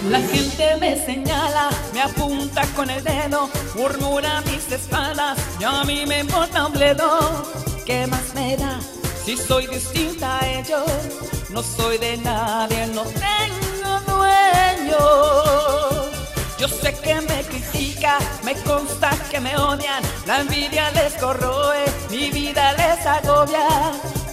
[0.07, 6.05] La gente me señala, me apunta con el dedo, murmura mis espaldas, y a mí
[6.05, 7.51] me importa un bledo.
[7.87, 8.79] ¿Qué más me da
[9.25, 11.34] si soy distinta a ellos?
[11.55, 14.97] No soy de nadie, no tengo dueño.
[16.59, 22.29] Yo sé que me critica, me consta que me odian, la envidia les corroe, mi
[22.29, 23.69] vida les agobia.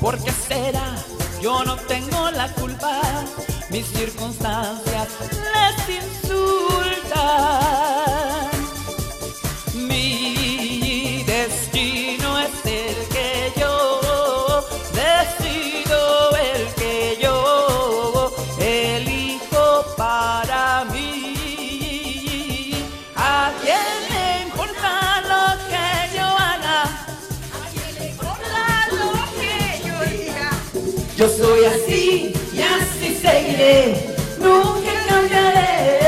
[0.00, 0.96] ¿Por qué será?
[1.40, 3.00] Yo no tengo la culpa,
[3.70, 5.06] mis circunstancias
[5.54, 7.22] les insultan.
[31.22, 33.94] Yo soy así y así seguiré,
[34.40, 36.01] nunca cambiaré.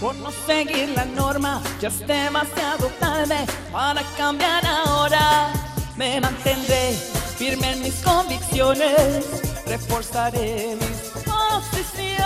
[0.00, 1.62] Por no seguir la norma.
[1.80, 3.36] Ya es demasiado tarde
[3.70, 5.52] para cambiar ahora.
[5.96, 6.92] Me mantendré
[7.36, 9.24] firme en mis convicciones,
[9.66, 12.21] reforzaré mis posiciones.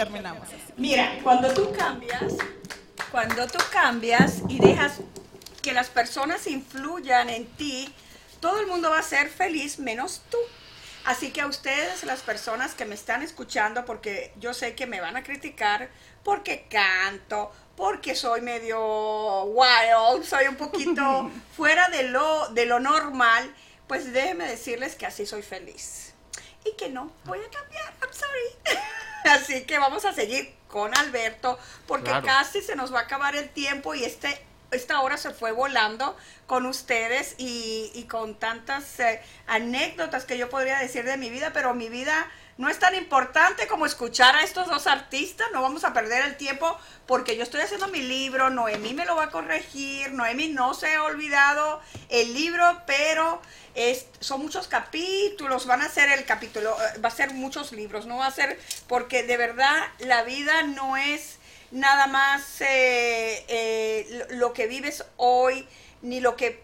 [0.00, 0.48] Terminamos.
[0.78, 2.32] Mira, cuando tú cambias,
[3.10, 4.94] cuando tú cambias y dejas
[5.60, 7.94] que las personas influyan en ti,
[8.40, 10.38] todo el mundo va a ser feliz menos tú.
[11.04, 15.02] Así que a ustedes, las personas que me están escuchando, porque yo sé que me
[15.02, 15.90] van a criticar
[16.24, 23.54] porque canto, porque soy medio wild, soy un poquito fuera de lo, de lo normal,
[23.86, 26.14] pues déjenme decirles que así soy feliz.
[26.64, 28.78] Y que no voy a cambiar, I'm sorry.
[29.30, 32.26] Así que vamos a seguir con Alberto, porque Claro.
[32.26, 36.16] casi se nos va a acabar el tiempo y este esta hora se fue volando
[36.46, 41.50] con ustedes y, y con tantas eh, anécdotas que yo podría decir de mi vida,
[41.52, 45.82] pero mi vida no es tan importante como escuchar a estos dos artistas, no vamos
[45.84, 49.30] a perder el tiempo porque yo estoy haciendo mi libro, Noemí me lo va a
[49.30, 51.80] corregir, Noemí no se ha olvidado
[52.10, 53.40] el libro, pero
[53.74, 58.04] es, son muchos capítulos, van a ser el capítulo, eh, va a ser muchos libros,
[58.04, 61.38] no va a ser, porque de verdad la vida no es
[61.70, 65.66] nada más eh, eh, lo lo que vives hoy,
[66.02, 66.62] ni lo que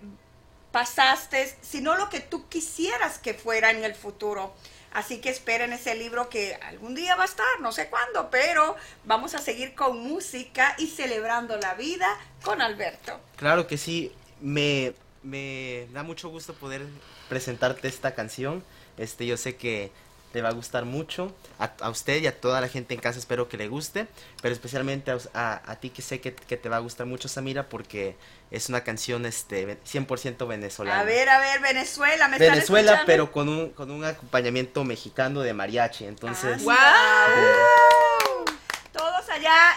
[0.73, 4.53] pasaste, sino lo que tú quisieras que fuera en el futuro.
[4.97, 8.77] Así que esperen ese libro que algún día va a estar, no sé cuándo, pero
[9.05, 12.07] vamos a seguir con música y celebrando la vida
[12.43, 13.21] con Alberto.
[13.37, 16.87] Claro que sí, me, me da mucho gusto poder
[17.29, 18.65] presentarte esta canción.
[18.97, 19.93] Este, yo sé que
[20.37, 23.19] te va a gustar mucho, a, a usted y a toda la gente en casa
[23.19, 24.07] espero que le guste,
[24.43, 27.07] pero especialmente a, us- a- a ti que sé que, que te va a gustar
[27.07, 28.17] mucho, Samira, porque
[28.51, 31.01] es una canción este, ve- 100% venezolana.
[31.01, 35.55] A ver, a ver, Venezuela, ¿me Venezuela, pero con un, con un acompañamiento mexicano de
[35.55, 36.63] mariachi, entonces...
[36.69, 38.45] Ah, ¡Guau!
[38.93, 39.75] Todos allá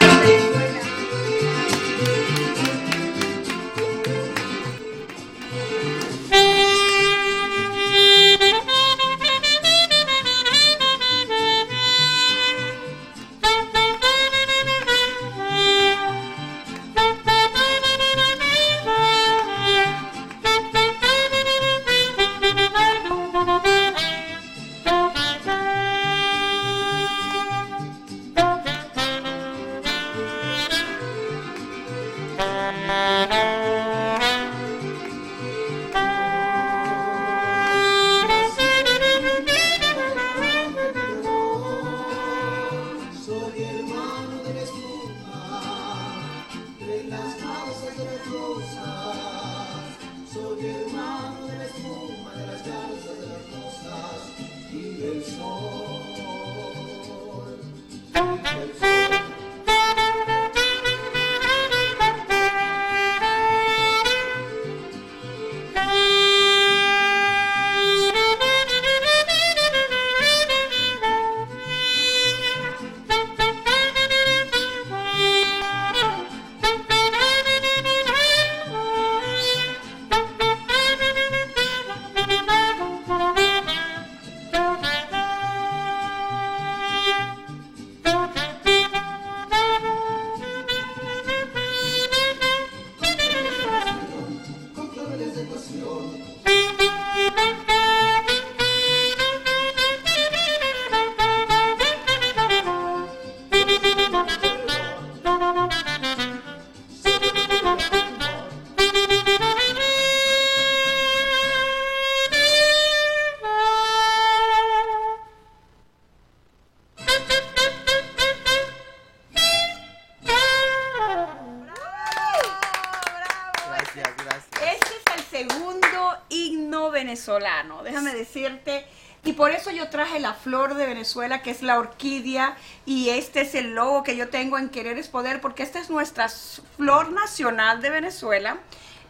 [127.40, 128.86] venezolano, déjame decirte.
[129.24, 133.42] Y por eso yo traje la flor de Venezuela, que es la orquídea, y este
[133.42, 136.30] es el logo que yo tengo en Querer es Poder, porque esta es nuestra
[136.78, 138.58] flor nacional de Venezuela.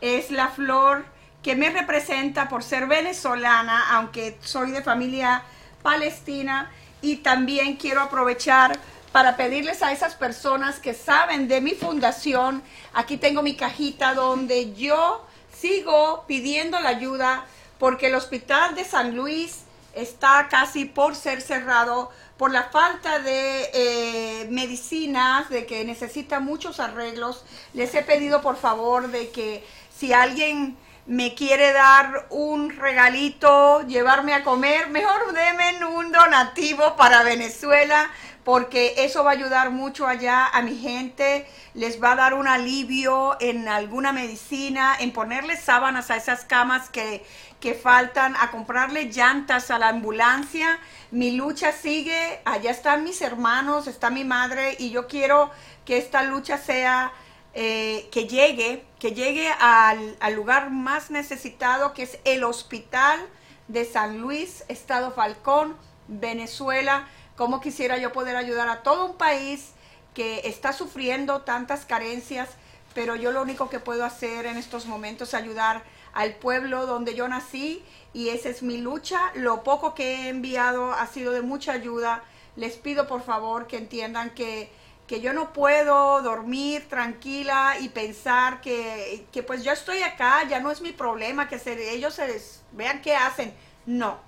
[0.02, 1.06] Es la flor
[1.44, 5.44] que me representa por ser venezolana, aunque soy de familia
[5.84, 6.72] palestina.
[7.02, 8.80] Y también quiero aprovechar
[9.12, 12.62] para pedirles a esas personas que saben de mi fundación,
[12.94, 15.26] aquí tengo mi cajita donde yo
[15.60, 17.46] sigo pidiendo la ayuda
[17.80, 19.62] porque el hospital de San Luis
[19.96, 26.80] está casi por ser cerrado por la falta de eh, medicinas, de que necesita muchos
[26.80, 27.44] arreglos.
[27.74, 34.34] Les he pedido por favor de que si alguien me quiere dar un regalito, llevarme
[34.34, 38.10] a comer, mejor denme un donativo para Venezuela,
[38.50, 41.46] porque eso va a ayudar mucho allá a mi gente,
[41.76, 46.90] les va a dar un alivio en alguna medicina, en ponerles sábanas a esas camas
[46.90, 47.24] que,
[47.60, 50.80] que faltan, a comprarle llantas a la ambulancia.
[51.12, 55.52] Mi lucha sigue, allá están mis hermanos, está mi madre y yo quiero
[55.86, 57.12] que esta lucha sea
[57.54, 63.20] eh, que llegue, que llegue al, al lugar más necesitado, que es el hospital
[63.68, 65.78] de San Luis, Estado Falcón,
[66.08, 67.08] Venezuela.
[67.40, 69.70] Como quisiera yo poder ayudar a todo un país
[70.14, 72.50] que está sufriendo tantas carencias,
[72.94, 75.82] pero yo lo único que puedo hacer en estos momentos es ayudar
[76.12, 77.82] al pueblo donde yo nací
[78.12, 79.32] y esa es mi lucha.
[79.36, 82.24] Lo poco que he enviado ha sido de mucha ayuda.
[82.58, 84.70] Les pido por favor que entiendan que
[85.08, 90.60] que yo no puedo dormir tranquila y pensar que, que pues yo estoy acá, ya
[90.60, 92.40] no es mi problema, que se- ellos se
[92.74, 93.52] vean qué hacen.
[93.88, 94.20] No,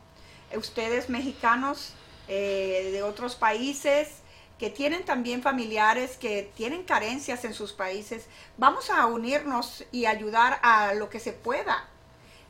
[0.56, 1.94] ustedes mexicanos
[2.28, 4.08] eh, de otros países
[4.60, 10.60] que tienen también familiares que tienen carencias en sus países, vamos a unirnos y ayudar
[10.62, 11.88] a lo que se pueda.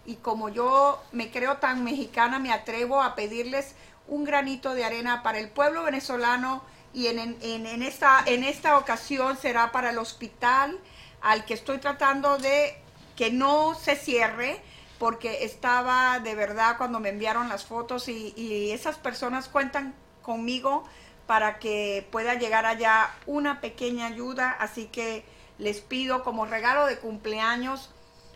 [0.05, 3.75] Y como yo me creo tan mexicana, me atrevo a pedirles
[4.07, 6.63] un granito de arena para el pueblo venezolano
[6.93, 10.77] y en, en- esta, en esta ocasión será para el hospital
[11.21, 12.75] al que estoy tratando de
[13.15, 14.59] que no se cierre
[15.01, 20.83] porque estaba de verdad cuando me enviaron las fotos y, esas personas cuentan conmigo
[21.25, 25.25] para que pueda llegar allá una pequeña ayuda, así que
[25.57, 27.89] les pido como regalo de cumpleaños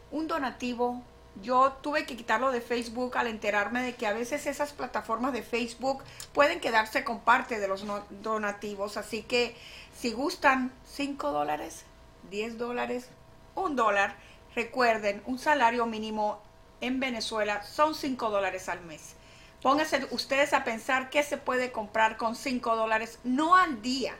[0.09, 1.03] un donativo.
[1.43, 5.43] Yo tuve que quitarlo de Facebook al enterarme de que a veces esas plataformas de
[5.43, 6.03] Facebook
[6.33, 7.85] pueden quedarse con parte de los
[8.23, 8.97] donativos.
[8.97, 9.55] Así que
[9.95, 11.85] si gustan 5 dólares,
[12.31, 13.09] 10 dólares,
[13.53, 14.15] un dólar,
[14.55, 16.43] recuerden, un salario mínimo
[16.81, 19.15] en Venezuela son 5 dólares al mes.
[19.61, 24.15] Pónganse ustedes a pensar qué se puede comprar con 5 dólares, no al día,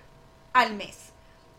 [0.53, 1.12] al mes.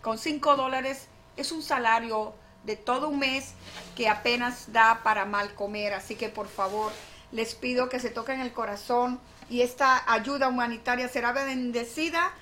[0.03, 2.35] Con 5 dólares es un salario
[2.65, 3.55] de todo un mes
[3.95, 5.95] que apenas da para mal comer.
[5.95, 6.93] Así que por favor
[7.33, 12.33] les pido que se toquen el corazón y esta ayuda humanitaria será bendecida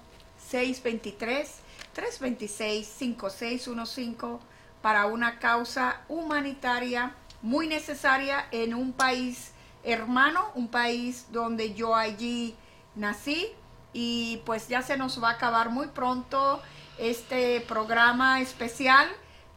[1.94, 4.38] 623-326-5615
[4.80, 7.12] para una causa humanitaria
[7.42, 9.52] muy necesaria en un país
[9.84, 12.56] hermano, un país donde yo allí
[12.94, 13.52] nací
[13.92, 16.62] y pues ya se nos va a acabar muy pronto
[16.98, 19.08] este programa especial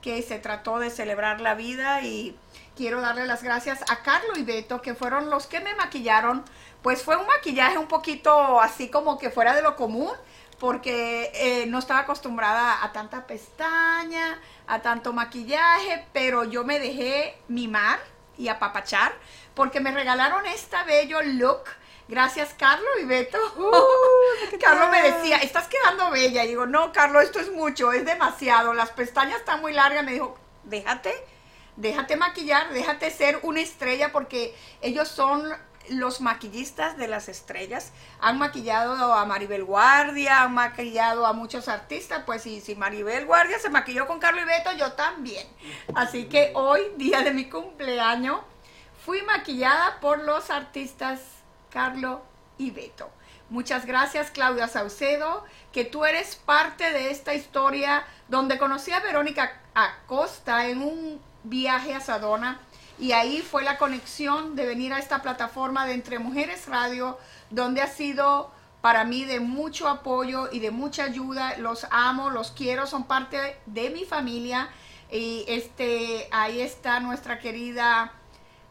[0.02, 2.38] que se trató de celebrar la vida y
[2.76, 6.44] quiero darle las gracias a Carlos y Beto que fueron los que me maquillaron.
[6.82, 10.12] Pues fue un maquillaje un poquito así como que fuera de lo común
[10.60, 17.38] porque eh, no estaba acostumbrada a tanta pestaña, a tanto maquillaje, pero yo me dejé
[17.48, 18.00] mimar
[18.38, 19.14] y apapachar
[19.56, 21.64] porque me regalaron este bello look.
[22.14, 23.40] Gracias, Carlos y Beto.
[24.62, 26.44] Carlos me decía, estás quedando bella.
[26.44, 28.76] Y digo, no, Carlos, esto es mucho, es demasiado.
[28.76, 30.06] Las pestañas están muy largas.
[30.06, 31.12] Me dijo, déjate,
[31.76, 35.44] déjate maquillar, déjate ser una estrella porque ellos son
[35.90, 37.92] los maquillistas de las estrellas.
[38.20, 42.22] Han maquillado a Maribel Guardia, han maquillado a muchos artistas.
[42.28, 45.48] Pues si, si Maribel Guardia se maquilló con Carlos y Beto, yo también.
[45.96, 48.42] Así que hoy, día de mi cumpleaños,
[49.04, 51.20] fui maquillada por los artistas
[51.74, 52.20] Carlos
[52.60, 53.10] y Beto.
[53.50, 59.60] Muchas gracias Claudia Saucedo, que tú eres parte de esta historia donde conocí a Verónica
[59.74, 62.60] Acosta en un viaje a Sadona
[63.00, 67.18] y ahí fue la conexión de venir a esta plataforma de Entre Mujeres Radio,
[67.50, 68.52] donde ha sido
[68.82, 71.58] para mí de mucho apoyo y de mucha ayuda.
[71.58, 74.70] Los amo, los quiero, son parte de mi familia.
[75.12, 78.12] Y este, ahí está nuestra querida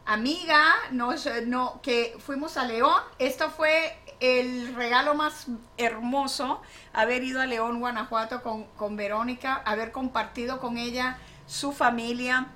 [0.05, 3.01] amiga, nos, no, que fuimos a León.
[3.19, 5.47] Esto fue el regalo más
[5.77, 6.61] hermoso,
[6.93, 12.47] haber ido a León, Guanajuato con, con Verónica, haber compartido con ella su familia.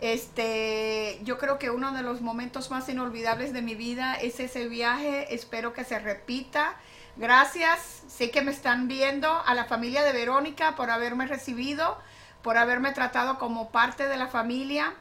[0.00, 4.68] Este, yo creo que uno de los momentos más inolvidables de mi vida es ese
[4.68, 5.34] viaje.
[5.34, 6.76] Espero que se repita.
[7.16, 11.96] Gracias, sé que me están viendo, a la familia de Verónica por haberme recibido,
[12.42, 14.94] por haberme tratado como parte de la familia,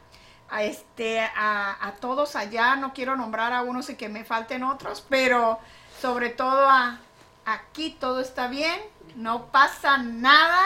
[0.53, 4.63] a, este, a, a todos allá, no quiero nombrar a unos y que me falten
[4.63, 5.59] otros, pero
[5.99, 6.99] sobre todo a
[7.45, 8.79] aquí todo está bien,
[9.15, 10.63] no pasa nada,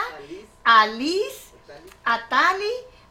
[0.64, 1.52] a Liz,
[2.04, 2.64] a Tali,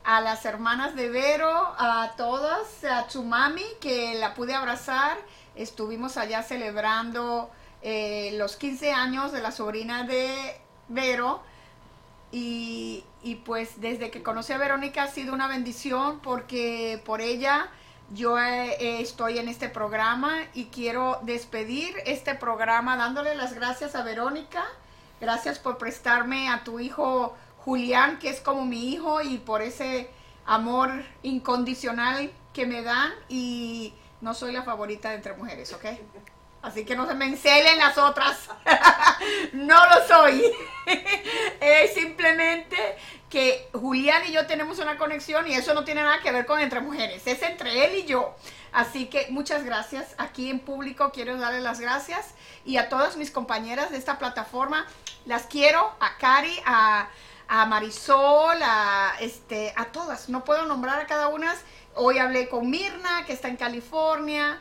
[0.04, 5.18] a las hermanas de Vero, a todas, a su mami que la pude abrazar,
[5.56, 7.50] estuvimos allá celebrando
[7.82, 11.42] eh, los 15 años de la sobrina de Vero.
[12.32, 13.04] Y,
[13.46, 17.68] pues desde que conocí a Verónica ha sido una bendición porque por ella
[18.12, 23.96] yo eh, eh, estoy en este programa y quiero despedir este programa dándole las gracias
[23.96, 24.64] a Verónica.
[25.20, 27.36] Gracias por prestarme a tu hijo
[27.68, 30.10] Julián, que es como mi hijo, y por ese
[30.46, 30.90] amor
[31.22, 33.12] incondicional que me dan.
[33.28, 35.86] Y no soy la favorita de entre mujeres, ¿ok?
[36.68, 38.50] Así que no se me encelen las otras.
[39.54, 40.44] no lo soy.
[41.62, 42.76] es simplemente
[43.30, 46.60] que Julián y yo tenemos una conexión y eso no tiene nada que ver con
[46.60, 47.26] entre mujeres.
[47.26, 48.36] Es entre él y yo.
[48.74, 50.14] Así que muchas gracias.
[50.18, 52.34] Aquí en público quiero darle las gracias
[52.66, 54.86] y a todas mis compañeras de esta plataforma.
[55.26, 57.08] Las quiero, a Cari, a,
[57.66, 60.28] Marisol, a, este, a todas.
[60.28, 61.56] No puedo nombrar a cada una.
[62.00, 64.60] Hoy hablé con Mirna, que está en California.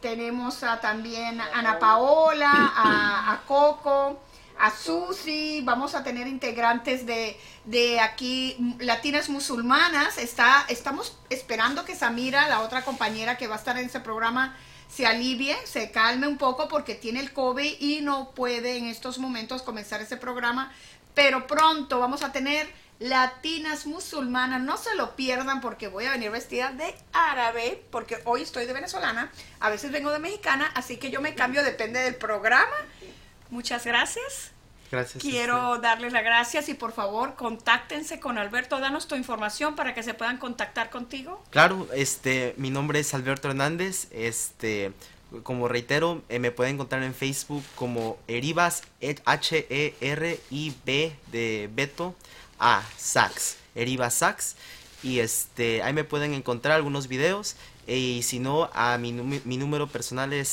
[0.00, 4.20] Tenemos también a Ana Paola, a, a Coco,
[4.58, 5.60] a Susi.
[5.62, 10.18] Vamos a tener integrantes de, de aquí, latinas musulmanas.
[10.18, 14.56] Está, estamos esperando que Samira, la otra compañera que va a estar en ese programa,
[14.88, 19.18] se alivie, se calme un poco porque tiene el COVID y no puede en estos
[19.18, 20.72] momentos comenzar ese programa.
[21.14, 22.68] Pero pronto vamos a tener
[23.00, 28.42] latinas musulmanas, no se lo pierdan porque voy a venir vestida de árabe, porque hoy
[28.42, 29.30] estoy de venezolana,
[29.60, 32.76] a veces vengo de mexicana, así que yo me cambio, depende del programa.
[33.50, 34.50] Muchas gracias.
[34.90, 35.22] Gracias.
[35.22, 40.02] Quiero darles las gracias y por favor contáctense con Alberto, danos tu información para que
[40.04, 41.42] se puedan contactar contigo.
[41.50, 44.92] Claro, este, mi nombre es Alberto Hernández, este,
[45.42, 52.14] como reitero, eh, me pueden encontrar en Facebook como Eribas, E- H-E-R-I-B de Beto,
[52.58, 54.56] A, Sax, Eribas Sax,
[55.02, 59.86] y este, ahí me pueden encontrar algunos videos, y si no, a mi, mi número
[59.88, 60.48] personal es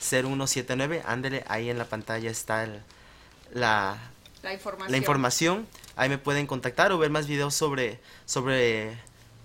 [0.00, 2.80] 623-755-0179, ándele, ahí en la pantalla está el-
[3.54, 3.96] la,
[4.42, 4.90] La información.
[4.92, 5.66] la información.
[5.96, 8.98] Ahí me pueden contactar o ver más videos sobre, sobre,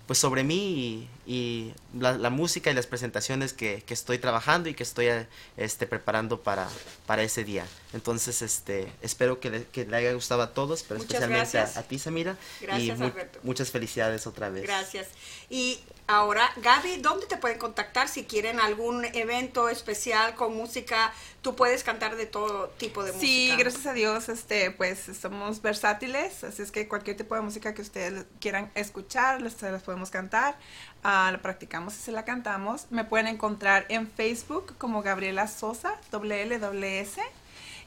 [0.06, 4.68] pues sobre mí y, y la, la música y las presentaciones que, que estoy trabajando
[4.68, 6.68] y que estoy eh, este, preparando para,
[7.06, 7.64] para ese día.
[7.92, 11.64] Entonces, este, espero que le, que le haya gustado a todos, pero Muchas especialmente a,
[11.78, 12.36] a ti, Samira.
[12.60, 13.38] Gracias, y mu- Alberto.
[13.42, 14.62] muchas felicidades otra vez.
[14.64, 15.08] Gracias.
[15.50, 21.12] Y ahora, Gaby, ¿dónde te pueden contactar si quieren algún evento especial con música?
[21.42, 23.56] Tú puedes cantar de todo tipo de Sí, música.
[23.56, 27.82] gracias a Dios, este, pues somos versátiles, así es que cualquier tipo de música que
[27.82, 30.56] ustedes quieran escuchar, se las podemos cantar,
[31.02, 32.86] Ah, la practicamos y se la cantamos.
[32.90, 37.18] Me pueden encontrar en Facebook como Gabriela Sosa, WLWS.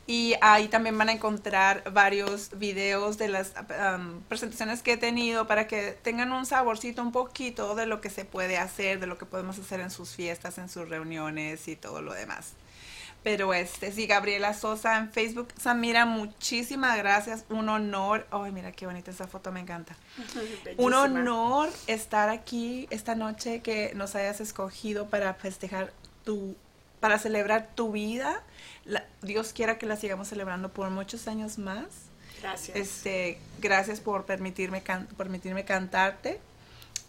[0.07, 3.53] Y ahí también van a encontrar varios videos de las
[4.27, 8.23] presentaciones que he tenido para que tengan un saborcito un poquito de lo que se
[8.23, 12.03] puede hacer, de lo que podemos hacer en sus fiestas, en sus reuniones y todo
[12.03, 12.53] lo demás.
[13.25, 15.47] Pero este, sí, Gabriela Sosa en Facebook.
[15.59, 17.43] Samira, muchísimas gracias.
[17.49, 18.27] Un honor.
[18.29, 19.95] Ay, mira qué bonita esa foto, me encanta.
[20.77, 25.91] Un honor estar aquí esta noche, que nos hayas escogido para festejar
[26.23, 26.55] tu,
[26.99, 28.43] para celebrar tu vida.
[28.85, 31.87] La- Dios quiera que la sigamos celebrando por muchos años más.
[32.43, 32.77] Gracias.
[32.77, 36.39] Este, gracias por permitirme, can- permitirme cantarte.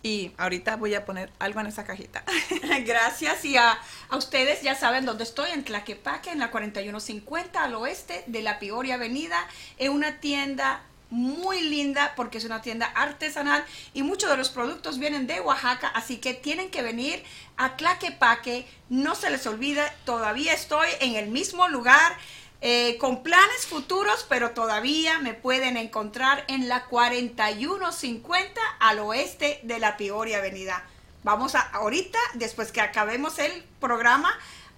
[0.03, 2.25] Y ahorita voy a poner algo en esa cajita.
[2.85, 3.79] Gracias y a,
[4.13, 8.95] ustedes ya saben dónde estoy, en Tlaquepaque, en la 4150 al oeste de la Peoria
[8.95, 9.37] Avenida,
[9.79, 14.99] en una tienda muy linda porque es una tienda artesanal y muchos de los productos
[14.99, 17.23] vienen de Oaxaca, así que tienen que venir
[17.57, 22.17] a Tlaquepaque, no se les olvide, todavía estoy en el mismo lugar.
[22.61, 29.79] Eh, con planes futuros, pero todavía me pueden encontrar en la 4150 al oeste de
[29.79, 30.85] la Peoria Avenida.
[31.23, 34.33] Vamos a ahorita, después que acabemos el programa,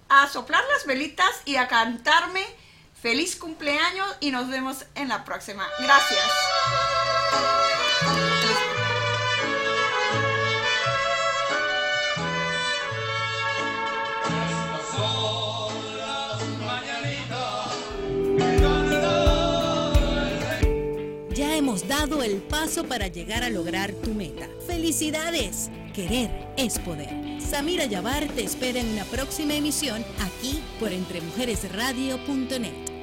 [0.09, 2.43] a soplar las velitas y a cantarme
[3.01, 5.67] feliz cumpleaños y nos vemos en la próxima.
[5.79, 6.21] Gracias.
[21.87, 24.47] Dado el paso para llegar a lograr tu meta.
[24.67, 25.69] ¡Felicidades!
[25.93, 27.41] Querer es poder.
[27.41, 32.98] Samira Yabar te espera en una próxima emisión aquí por entremujeresradio.net.